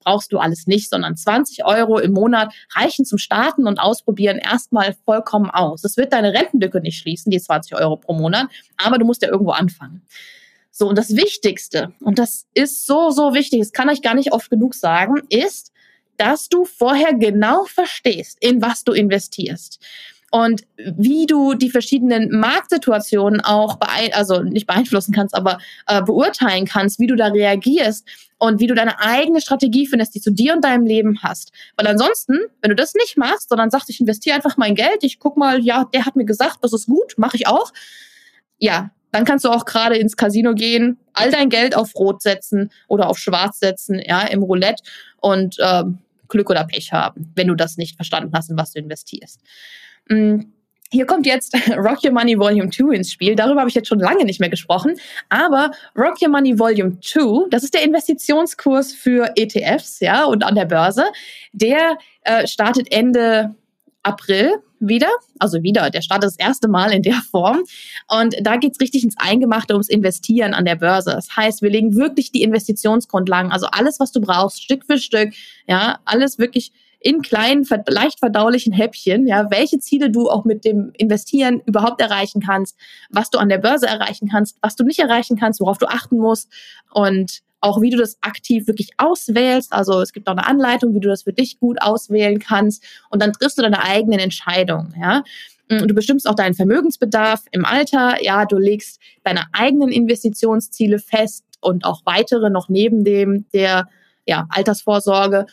brauchst 0.06 0.32
du 0.32 0.38
alles 0.38 0.68
nicht, 0.68 0.88
sondern 0.88 1.16
20 1.16 1.64
Euro 1.64 1.98
im 1.98 2.12
Monat 2.12 2.54
reichen 2.74 3.04
zum 3.04 3.18
Starten 3.18 3.66
und 3.66 3.80
Ausprobieren 3.80 4.38
erstmal 4.38 4.94
vollkommen 5.04 5.50
aus. 5.50 5.82
Es 5.82 5.96
wird 5.96 6.12
deine 6.12 6.32
Rentenlücke 6.32 6.80
nicht 6.80 6.98
schließen, 6.98 7.30
die 7.30 7.40
20 7.40 7.74
Euro 7.74 7.96
pro 7.96 8.14
Monat, 8.14 8.46
aber 8.76 8.98
du 8.98 9.04
musst 9.04 9.22
ja 9.22 9.28
irgendwo 9.28 9.50
anfangen. 9.50 10.02
So, 10.70 10.88
und 10.88 10.96
das 10.96 11.16
Wichtigste, 11.16 11.92
und 12.00 12.20
das 12.20 12.46
ist 12.54 12.86
so, 12.86 13.10
so 13.10 13.34
wichtig, 13.34 13.60
das 13.60 13.72
kann 13.72 13.88
ich 13.88 14.00
gar 14.00 14.14
nicht 14.14 14.32
oft 14.32 14.48
genug 14.48 14.74
sagen, 14.74 15.22
ist, 15.28 15.72
dass 16.18 16.48
du 16.48 16.64
vorher 16.64 17.14
genau 17.14 17.64
verstehst, 17.64 18.38
in 18.40 18.62
was 18.62 18.84
du 18.84 18.92
investierst 18.92 19.80
und 20.36 20.66
wie 20.76 21.24
du 21.24 21.54
die 21.54 21.70
verschiedenen 21.70 22.28
Marktsituationen 22.38 23.40
auch 23.40 23.76
beein 23.76 24.12
also 24.12 24.42
nicht 24.42 24.66
beeinflussen 24.66 25.14
kannst, 25.14 25.34
aber 25.34 25.56
äh, 25.86 26.02
beurteilen 26.02 26.66
kannst, 26.66 27.00
wie 27.00 27.06
du 27.06 27.16
da 27.16 27.28
reagierst 27.28 28.06
und 28.36 28.60
wie 28.60 28.66
du 28.66 28.74
deine 28.74 29.00
eigene 29.00 29.40
Strategie 29.40 29.86
findest, 29.86 30.14
die 30.14 30.20
zu 30.20 30.30
dir 30.30 30.52
und 30.52 30.62
deinem 30.62 30.84
Leben 30.84 31.22
hast. 31.22 31.52
Weil 31.78 31.86
ansonsten, 31.86 32.38
wenn 32.60 32.68
du 32.68 32.76
das 32.76 32.92
nicht 32.92 33.16
machst, 33.16 33.48
sondern 33.48 33.70
sagst, 33.70 33.88
ich 33.88 33.98
investiere 33.98 34.36
einfach 34.36 34.58
mein 34.58 34.74
Geld, 34.74 35.04
ich 35.04 35.20
guck 35.20 35.38
mal, 35.38 35.58
ja, 35.58 35.88
der 35.94 36.04
hat 36.04 36.16
mir 36.16 36.26
gesagt, 36.26 36.58
das 36.60 36.74
ist 36.74 36.84
gut, 36.84 37.14
mache 37.16 37.38
ich 37.38 37.46
auch. 37.46 37.72
Ja, 38.58 38.90
dann 39.12 39.24
kannst 39.24 39.46
du 39.46 39.48
auch 39.48 39.64
gerade 39.64 39.96
ins 39.96 40.18
Casino 40.18 40.52
gehen, 40.52 40.98
all 41.14 41.30
dein 41.30 41.48
Geld 41.48 41.74
auf 41.74 41.94
Rot 41.94 42.20
setzen 42.20 42.70
oder 42.88 43.08
auf 43.08 43.16
Schwarz 43.16 43.58
setzen, 43.58 44.02
ja, 44.04 44.26
im 44.26 44.42
Roulette 44.42 44.82
und 45.16 45.58
äh, 45.60 45.84
Glück 46.28 46.50
oder 46.50 46.64
Pech 46.64 46.92
haben, 46.92 47.32
wenn 47.34 47.46
du 47.46 47.54
das 47.54 47.78
nicht 47.78 47.96
verstanden 47.96 48.32
hast, 48.34 48.50
in 48.50 48.58
was 48.58 48.72
du 48.72 48.80
investierst. 48.80 49.40
Mm, 50.08 50.40
hier 50.90 51.06
kommt 51.06 51.26
jetzt 51.26 51.54
Rock 51.76 52.04
Your 52.04 52.12
Money 52.12 52.38
Volume 52.38 52.70
2 52.70 52.94
ins 52.94 53.10
Spiel. 53.10 53.34
Darüber 53.34 53.60
habe 53.60 53.68
ich 53.68 53.74
jetzt 53.74 53.88
schon 53.88 53.98
lange 53.98 54.24
nicht 54.24 54.40
mehr 54.40 54.48
gesprochen. 54.48 54.96
Aber 55.28 55.70
Rock 55.96 56.22
Your 56.22 56.28
Money 56.28 56.58
Volume 56.58 56.98
2, 57.00 57.48
das 57.50 57.64
ist 57.64 57.74
der 57.74 57.82
Investitionskurs 57.82 58.92
für 58.92 59.32
ETFs, 59.36 60.00
ja, 60.00 60.24
und 60.24 60.44
an 60.44 60.54
der 60.54 60.66
Börse. 60.66 61.04
Der 61.52 61.98
äh, 62.22 62.46
startet 62.46 62.92
Ende 62.92 63.54
April 64.02 64.54
wieder, 64.78 65.08
also 65.38 65.62
wieder, 65.62 65.90
der 65.90 66.02
startet 66.02 66.30
das 66.30 66.38
erste 66.38 66.68
Mal 66.68 66.92
in 66.92 67.02
der 67.02 67.20
Form. 67.30 67.64
Und 68.08 68.36
da 68.42 68.56
geht's 68.56 68.80
richtig 68.80 69.04
ins 69.04 69.16
Eingemachte 69.18 69.72
ums 69.72 69.88
Investieren 69.88 70.54
an 70.54 70.64
der 70.64 70.76
Börse. 70.76 71.10
Das 71.10 71.34
heißt, 71.34 71.62
wir 71.62 71.70
legen 71.70 71.96
wirklich 71.96 72.30
die 72.30 72.42
Investitionsgrundlagen, 72.42 73.50
also 73.50 73.66
alles, 73.72 73.98
was 73.98 74.12
du 74.12 74.20
brauchst, 74.20 74.62
Stück 74.62 74.84
für 74.84 74.98
Stück, 74.98 75.32
ja, 75.66 75.98
alles 76.04 76.38
wirklich 76.38 76.72
in 77.06 77.22
kleinen, 77.22 77.64
leicht 77.86 78.18
verdaulichen 78.18 78.72
Häppchen, 78.72 79.28
ja, 79.28 79.48
welche 79.48 79.78
Ziele 79.78 80.10
du 80.10 80.28
auch 80.28 80.44
mit 80.44 80.64
dem 80.64 80.90
Investieren 80.94 81.60
überhaupt 81.64 82.00
erreichen 82.00 82.42
kannst, 82.44 82.76
was 83.10 83.30
du 83.30 83.38
an 83.38 83.48
der 83.48 83.58
Börse 83.58 83.86
erreichen 83.86 84.28
kannst, 84.28 84.58
was 84.60 84.74
du 84.74 84.82
nicht 84.82 84.98
erreichen 84.98 85.36
kannst, 85.36 85.60
worauf 85.60 85.78
du 85.78 85.86
achten 85.86 86.18
musst 86.18 86.48
und 86.90 87.42
auch 87.60 87.80
wie 87.80 87.90
du 87.90 87.96
das 87.96 88.18
aktiv 88.22 88.66
wirklich 88.66 88.90
auswählst. 88.96 89.72
Also 89.72 90.00
es 90.00 90.12
gibt 90.12 90.26
auch 90.26 90.32
eine 90.32 90.48
Anleitung, 90.48 90.94
wie 90.94 91.00
du 91.00 91.08
das 91.08 91.22
für 91.22 91.32
dich 91.32 91.60
gut 91.60 91.80
auswählen 91.80 92.40
kannst 92.40 92.82
und 93.08 93.22
dann 93.22 93.32
triffst 93.32 93.56
du 93.56 93.62
deine 93.62 93.84
eigenen 93.84 94.18
Entscheidungen, 94.18 94.92
ja. 95.00 95.22
Du 95.68 95.94
bestimmst 95.94 96.28
auch 96.28 96.34
deinen 96.34 96.54
Vermögensbedarf 96.54 97.42
im 97.52 97.64
Alter, 97.64 98.22
ja, 98.22 98.46
du 98.46 98.56
legst 98.56 99.00
deine 99.22 99.44
eigenen 99.52 99.90
Investitionsziele 99.90 100.98
fest 100.98 101.44
und 101.60 101.84
auch 101.84 102.02
weitere 102.04 102.50
noch 102.50 102.68
neben 102.68 103.04
dem 103.04 103.46
der 103.52 103.88
ja, 104.26 104.46
Altersvorsorge 104.50 105.46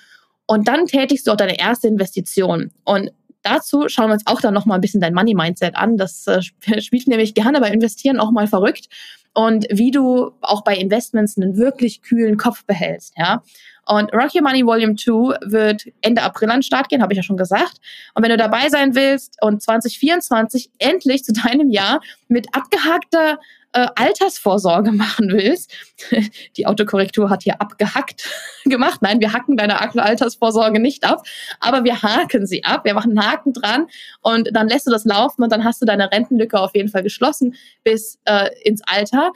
Und 0.54 0.68
dann 0.68 0.86
tätigst 0.86 1.26
du 1.26 1.32
auch 1.32 1.36
deine 1.36 1.60
erste 1.60 1.88
Investition. 1.88 2.70
Und 2.84 3.12
dazu 3.42 3.90
schauen 3.90 4.10
wir 4.10 4.14
uns 4.14 4.28
auch 4.28 4.40
dann 4.40 4.54
nochmal 4.54 4.78
ein 4.78 4.82
bisschen 4.82 5.02
dein 5.02 5.16
Money-Mindset 5.16 5.76
an. 5.76 5.98
Das 5.98 6.28
äh, 6.28 6.44
spielt 6.80 7.08
nämlich 7.08 7.34
gerne 7.34 7.60
bei 7.60 7.70
Investieren 7.70 8.20
auch 8.20 8.30
mal 8.30 8.46
verrückt. 8.46 8.88
Und 9.34 9.66
wie 9.72 9.90
du 9.90 10.32
auch 10.42 10.64
bei 10.64 10.76
Investments 10.76 11.38
einen 11.38 11.58
wirklich 11.58 12.04
kühlen 12.04 12.38
Kopf 12.38 12.66
behältst, 12.66 13.16
ja. 13.18 13.42
Und 13.88 14.14
Rock 14.14 14.36
Your 14.36 14.44
Money 14.44 14.64
Volume 14.64 14.96
2 14.96 15.52
wird 15.52 15.88
Ende 16.02 16.22
April 16.22 16.52
an 16.52 16.58
den 16.58 16.64
Start 16.64 16.88
gehen, 16.88 17.02
habe 17.02 17.14
ich 17.14 17.18
ja 17.18 17.24
schon 17.24 17.36
gesagt. 17.36 17.80
Und 18.14 18.22
wenn 18.22 18.30
du 18.30 18.38
dabei 18.38 18.70
sein 18.70 18.94
willst 18.94 19.38
und 19.42 19.64
2024 19.64 20.70
endlich 20.78 21.24
zu 21.24 21.34
deinem 21.34 21.72
Jahr 21.72 22.00
mit 22.28 22.48
abgehackter 22.56 23.40
äh, 23.74 23.88
Altersvorsorge 23.96 24.92
machen 24.92 25.30
willst, 25.32 25.72
die 26.58 26.66
Autokorrektur 26.66 27.30
hat 27.30 27.44
hier 27.44 27.60
abgehackt 27.62 28.30
gemacht. 28.66 29.02
Nein, 29.02 29.20
wir 29.20 29.34
hacken 29.34 29.58
deine 29.58 29.80
Altersvorsorge 29.82 30.80
nicht 30.80 31.04
ab, 31.04 31.26
aber 31.60 31.84
wir 31.84 32.02
haken 32.02 32.46
sie 32.48 32.64
ab. 32.64 32.86
Wir 32.86 32.94
machen 32.94 33.18
einen 33.18 33.32
Haken 33.32 33.54
dran 33.54 33.88
und 34.22 34.50
dann 34.54 34.70
lässt 34.70 34.88
du 34.88 34.92
das 34.92 35.06
laufen 35.06 35.44
und 35.44 35.52
dann 35.52 35.64
hast 35.64 35.82
du 35.82 35.86
deine 35.86 36.12
Rentenlücke 36.12 36.60
auf 36.60 36.76
jeden 36.76 36.90
Fall 36.90 37.04
geschlossen 37.04 37.56
bis 37.84 38.20
äh, 38.26 38.50
ins 38.64 38.82
Alter. 38.86 39.32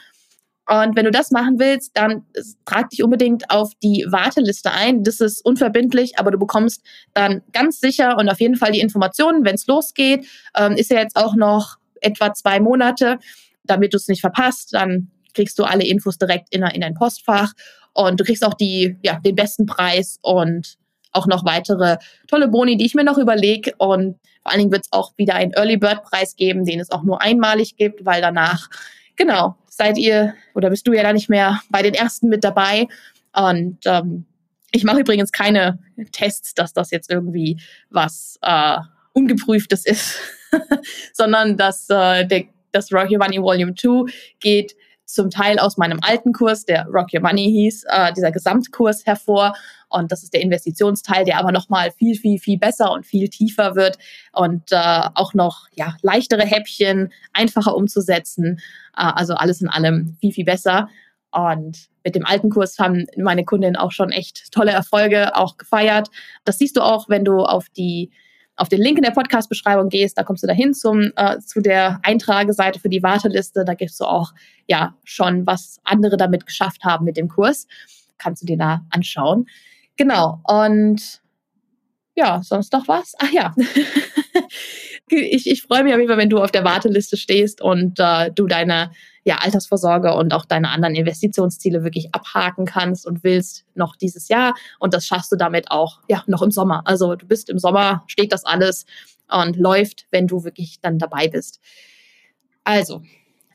Und 0.70 0.98
wenn 0.98 1.06
du 1.06 1.12
das 1.12 1.32
machen 1.32 1.60
willst, 1.60 1.96
dann 1.96 2.26
trag 2.66 2.90
dich 2.90 3.02
unbedingt 3.02 3.50
auf 3.50 3.72
die 3.82 4.06
Warteliste 4.08 4.72
ein. 4.72 5.04
Das 5.04 5.22
ist 5.22 5.44
unverbindlich, 5.46 6.20
aber 6.20 6.30
du 6.30 6.38
bekommst 6.38 6.84
dann 7.14 7.42
ganz 7.54 7.80
sicher 7.80 8.18
und 8.18 8.28
auf 8.30 8.42
jeden 8.42 8.58
Fall 8.58 8.74
die 8.74 8.82
Informationen, 8.82 9.46
wenn 9.46 9.56
es 9.56 9.66
losgeht. 9.66 10.28
Ähm, 10.58 10.74
ist 10.74 10.92
ja 10.92 11.00
jetzt 11.00 11.16
auch 11.16 11.36
noch 11.36 11.78
etwa 12.02 12.34
zwei 12.34 12.60
Monate, 12.60 13.18
damit 13.68 13.94
du 13.94 13.98
es 13.98 14.08
nicht 14.08 14.22
verpasst. 14.22 14.74
Dann 14.74 15.12
kriegst 15.34 15.60
du 15.60 15.64
alle 15.64 15.86
Infos 15.86 16.18
direkt 16.18 16.54
in, 16.54 16.64
in 16.64 16.82
dein 16.82 16.94
Postfach 16.94 17.54
und 17.94 18.20
du 18.20 18.24
kriegst 18.24 18.46
auch 18.46 18.54
die, 18.54 18.98
ja, 19.04 19.20
den 19.20 19.36
besten 19.36 19.66
Preis 19.66 20.20
und 20.22 20.78
auch 21.12 21.28
noch 21.28 21.46
weitere 21.46 21.98
tolle 22.28 22.48
Boni, 22.48 22.78
die 22.78 22.86
ich 22.86 22.96
mir 22.96 23.04
noch 23.04 23.18
überlege. 23.18 23.74
Und 23.78 24.20
vor 24.42 24.52
allen 24.52 24.60
Dingen 24.60 24.72
wird 24.72 24.86
es 24.86 24.94
auch 24.94 25.14
wieder 25.18 25.36
einen 25.36 25.54
Early 25.54 25.78
Bird 25.78 26.04
Preis 26.04 26.36
geben, 26.36 26.64
den 26.64 26.80
es 26.80 26.92
auch 26.92 27.04
nur 27.04 27.22
einmalig 27.22 27.76
gibt, 27.76 28.06
weil 28.06 28.22
danach, 28.22 28.70
genau, 29.16 29.56
seid 29.68 29.98
ihr 29.98 30.36
oder 30.54 30.70
bist 30.70 30.88
du 30.88 30.94
ja 30.94 31.04
da 31.04 31.14
nicht 31.14 31.30
mehr 31.30 31.62
bei 31.70 31.82
den 31.82 31.94
ersten 31.94 32.30
mit 32.30 32.44
dabei. 32.44 32.88
Und 33.34 33.80
ähm, 33.86 34.26
ich 34.72 34.84
mache 34.84 35.00
übrigens 35.00 35.32
keine 35.32 35.80
Tests, 36.12 36.54
dass 36.54 36.74
das 36.74 36.92
jetzt 36.92 37.10
irgendwie 37.10 37.60
was 37.90 38.38
äh, 38.42 38.78
Ungeprüftes 39.14 39.86
ist, 39.86 40.20
sondern 41.14 41.58
dass 41.58 41.90
äh, 41.90 42.26
der, 42.26 42.44
das 42.78 42.94
Rock 42.94 43.10
Your 43.12 43.20
Money 43.20 43.42
Volume 43.42 43.76
2 43.76 44.12
geht 44.40 44.76
zum 45.08 45.30
Teil 45.30 45.58
aus 45.58 45.78
meinem 45.78 46.00
alten 46.02 46.34
Kurs, 46.34 46.66
der 46.66 46.86
Rock 46.88 47.14
Your 47.14 47.22
Money 47.22 47.46
hieß, 47.46 47.86
äh, 47.90 48.14
dieser 48.14 48.32
Gesamtkurs 48.32 49.06
hervor. 49.06 49.54
Und 49.90 50.12
das 50.12 50.22
ist 50.22 50.34
der 50.34 50.42
Investitionsteil, 50.42 51.24
der 51.24 51.40
aber 51.40 51.54
nochmal 51.54 51.92
viel, 51.92 52.16
viel, 52.16 52.40
viel 52.40 52.60
besser 52.60 52.92
und 52.92 53.06
viel 53.06 53.30
tiefer 53.30 53.76
wird 53.76 53.98
und 54.34 54.64
äh, 54.72 55.02
auch 55.16 55.34
noch 55.34 55.68
ja, 55.76 55.96
leichtere 56.02 56.46
Häppchen, 56.46 57.14
einfacher 57.32 57.76
umzusetzen. 57.76 58.60
Äh, 58.98 59.12
also 59.16 59.36
alles 59.36 59.62
in 59.62 59.70
allem 59.70 60.18
viel, 60.20 60.34
viel 60.34 60.46
besser. 60.46 60.90
Und 61.32 61.88
mit 62.04 62.16
dem 62.16 62.26
alten 62.26 62.50
Kurs 62.50 62.78
haben 62.78 63.06
meine 63.16 63.46
Kundinnen 63.46 63.78
auch 63.78 63.92
schon 63.92 64.12
echt 64.12 64.52
tolle 64.52 64.72
Erfolge 64.72 65.36
auch 65.38 65.58
gefeiert. 65.58 66.10
Das 66.44 66.58
siehst 66.58 66.76
du 66.76 66.82
auch, 66.82 67.08
wenn 67.08 67.24
du 67.24 67.44
auf 67.44 67.70
die 67.70 68.12
auf 68.58 68.70
den 68.70 68.82
Link 68.82 68.98
in 68.98 69.04
der 69.04 69.12
Podcast-Beschreibung 69.12 69.90
gehst, 69.90 70.18
da 70.18 70.24
kommst 70.24 70.44
du 70.44 70.48
dahin 70.48 70.74
zum 70.74 71.12
äh, 71.16 71.40
zu 71.40 71.62
der 71.62 72.00
Eintrageseite 72.04 72.80
für 72.80 72.90
die 72.90 73.04
Warteliste. 73.04 73.64
Da 73.64 73.76
gibst 73.76 74.00
du 74.00 74.06
auch 74.06 74.34
ja 74.68 74.96
schon, 75.04 75.46
was 75.46 75.80
andere 75.84 76.18
damit 76.18 76.46
geschafft 76.46 76.84
haben 76.84 77.06
mit 77.06 77.18
dem 77.18 77.30
Kurs. 77.30 77.68
Kannst 78.18 78.42
du 78.42 78.48
dir 78.48 78.58
da 78.58 78.82
anschauen. 78.90 79.48
Genau. 79.96 80.42
Und 80.44 81.22
ja, 82.16 82.42
sonst 82.44 82.74
noch 82.74 82.88
was? 82.88 83.14
Ach 83.20 83.32
ja. 83.32 83.54
ich, 85.10 85.50
ich 85.50 85.64
freue 85.64 85.84
mich 85.84 85.94
auf 85.94 86.00
jeden 86.00 86.10
Fall, 86.10 86.18
wenn 86.18 86.30
du 86.30 86.40
auf 86.40 86.52
der 86.52 86.64
Warteliste 86.64 87.18
stehst 87.18 87.62
und 87.62 88.00
äh, 88.00 88.32
du 88.32 88.48
deine 88.48 88.92
ja, 89.24 89.38
Altersvorsorge 89.42 90.14
und 90.14 90.34
auch 90.34 90.46
deine 90.46 90.70
anderen 90.70 90.96
Investitionsziele 90.96 91.84
wirklich 91.84 92.14
abhaken 92.14 92.66
kannst 92.66 93.06
und 93.06 93.24
willst 93.24 93.66
noch 93.76 93.96
dieses 93.96 94.30
Jahr. 94.30 94.56
Und 94.80 94.94
das 94.94 95.06
schaffst 95.06 95.32
du 95.32 95.36
damit 95.36 95.70
auch 95.70 96.00
ja, 96.08 96.24
noch 96.28 96.42
im 96.42 96.52
Sommer. 96.52 96.84
Also 96.86 97.16
du 97.16 97.26
bist 97.26 97.50
im 97.50 97.60
Sommer, 97.60 98.04
steht 98.08 98.32
das 98.32 98.46
alles 98.46 98.86
und 99.30 99.58
läuft, 99.58 100.06
wenn 100.12 100.28
du 100.28 100.44
wirklich 100.44 100.80
dann 100.82 100.98
dabei 100.98 101.28
bist. 101.28 101.60
Also, 102.64 103.02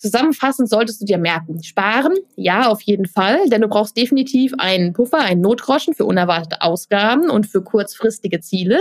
Zusammenfassend 0.03 0.69
solltest 0.69 1.01
du 1.01 1.05
dir 1.05 1.17
merken, 1.17 1.63
sparen, 1.63 2.15
ja, 2.35 2.67
auf 2.67 2.81
jeden 2.81 3.07
Fall, 3.07 3.49
denn 3.49 3.61
du 3.61 3.69
brauchst 3.69 3.97
definitiv 3.97 4.53
einen 4.59 4.95
Puffer, 4.95 5.21
einen 5.21 5.41
Notgroschen 5.41 5.95
für 5.95 6.05
unerwartete 6.05 6.61
Ausgaben 6.61 7.31
und 7.31 7.47
für 7.47 7.63
kurzfristige 7.63 8.41
Ziele. 8.41 8.81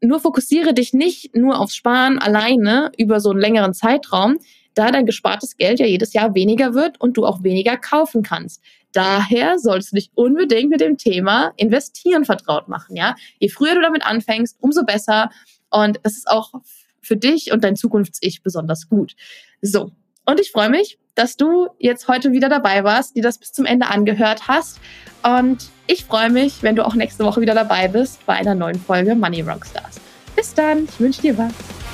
Nur 0.00 0.20
fokussiere 0.20 0.74
dich 0.74 0.92
nicht 0.92 1.34
nur 1.34 1.58
aufs 1.58 1.74
Sparen 1.74 2.18
alleine 2.18 2.92
über 2.98 3.20
so 3.20 3.30
einen 3.30 3.40
längeren 3.40 3.74
Zeitraum, 3.74 4.38
da 4.74 4.90
dein 4.90 5.06
gespartes 5.06 5.56
Geld 5.56 5.80
ja 5.80 5.86
jedes 5.86 6.12
Jahr 6.12 6.34
weniger 6.34 6.74
wird 6.74 7.00
und 7.00 7.16
du 7.16 7.24
auch 7.24 7.42
weniger 7.42 7.78
kaufen 7.78 8.22
kannst. 8.22 8.62
Daher 8.92 9.58
solltest 9.58 9.92
du 9.92 9.96
dich 9.96 10.10
unbedingt 10.14 10.70
mit 10.70 10.80
dem 10.80 10.98
Thema 10.98 11.52
Investieren 11.56 12.24
vertraut 12.24 12.68
machen, 12.68 12.96
ja. 12.96 13.14
Je 13.38 13.48
früher 13.48 13.74
du 13.74 13.80
damit 13.80 14.04
anfängst, 14.04 14.58
umso 14.60 14.84
besser. 14.84 15.30
Und 15.70 15.98
das 16.02 16.16
ist 16.16 16.28
auch 16.28 16.52
für 17.00 17.16
dich 17.16 17.52
und 17.52 17.64
dein 17.64 17.76
Zukunfts-Ich 17.76 18.42
besonders 18.42 18.88
gut. 18.88 19.14
So, 19.62 19.92
und 20.26 20.40
ich 20.40 20.50
freue 20.50 20.70
mich, 20.70 20.98
dass 21.16 21.36
du 21.36 21.68
jetzt 21.78 22.06
heute 22.06 22.30
wieder 22.30 22.48
dabei 22.48 22.84
warst, 22.84 23.16
die 23.16 23.20
das 23.20 23.38
bis 23.38 23.52
zum 23.52 23.66
Ende 23.66 23.88
angehört 23.88 24.46
hast. 24.46 24.78
Und 25.24 25.70
ich 25.88 26.04
freue 26.04 26.30
mich, 26.30 26.62
wenn 26.62 26.76
du 26.76 26.86
auch 26.86 26.94
nächste 26.94 27.24
Woche 27.24 27.40
wieder 27.40 27.54
dabei 27.54 27.88
bist 27.88 28.24
bei 28.26 28.34
einer 28.34 28.54
neuen 28.54 28.78
Folge 28.78 29.16
Money 29.16 29.40
Rockstars. 29.40 30.00
Bis 30.36 30.54
dann, 30.54 30.84
ich 30.84 31.00
wünsche 31.00 31.22
dir 31.22 31.36
was. 31.36 31.85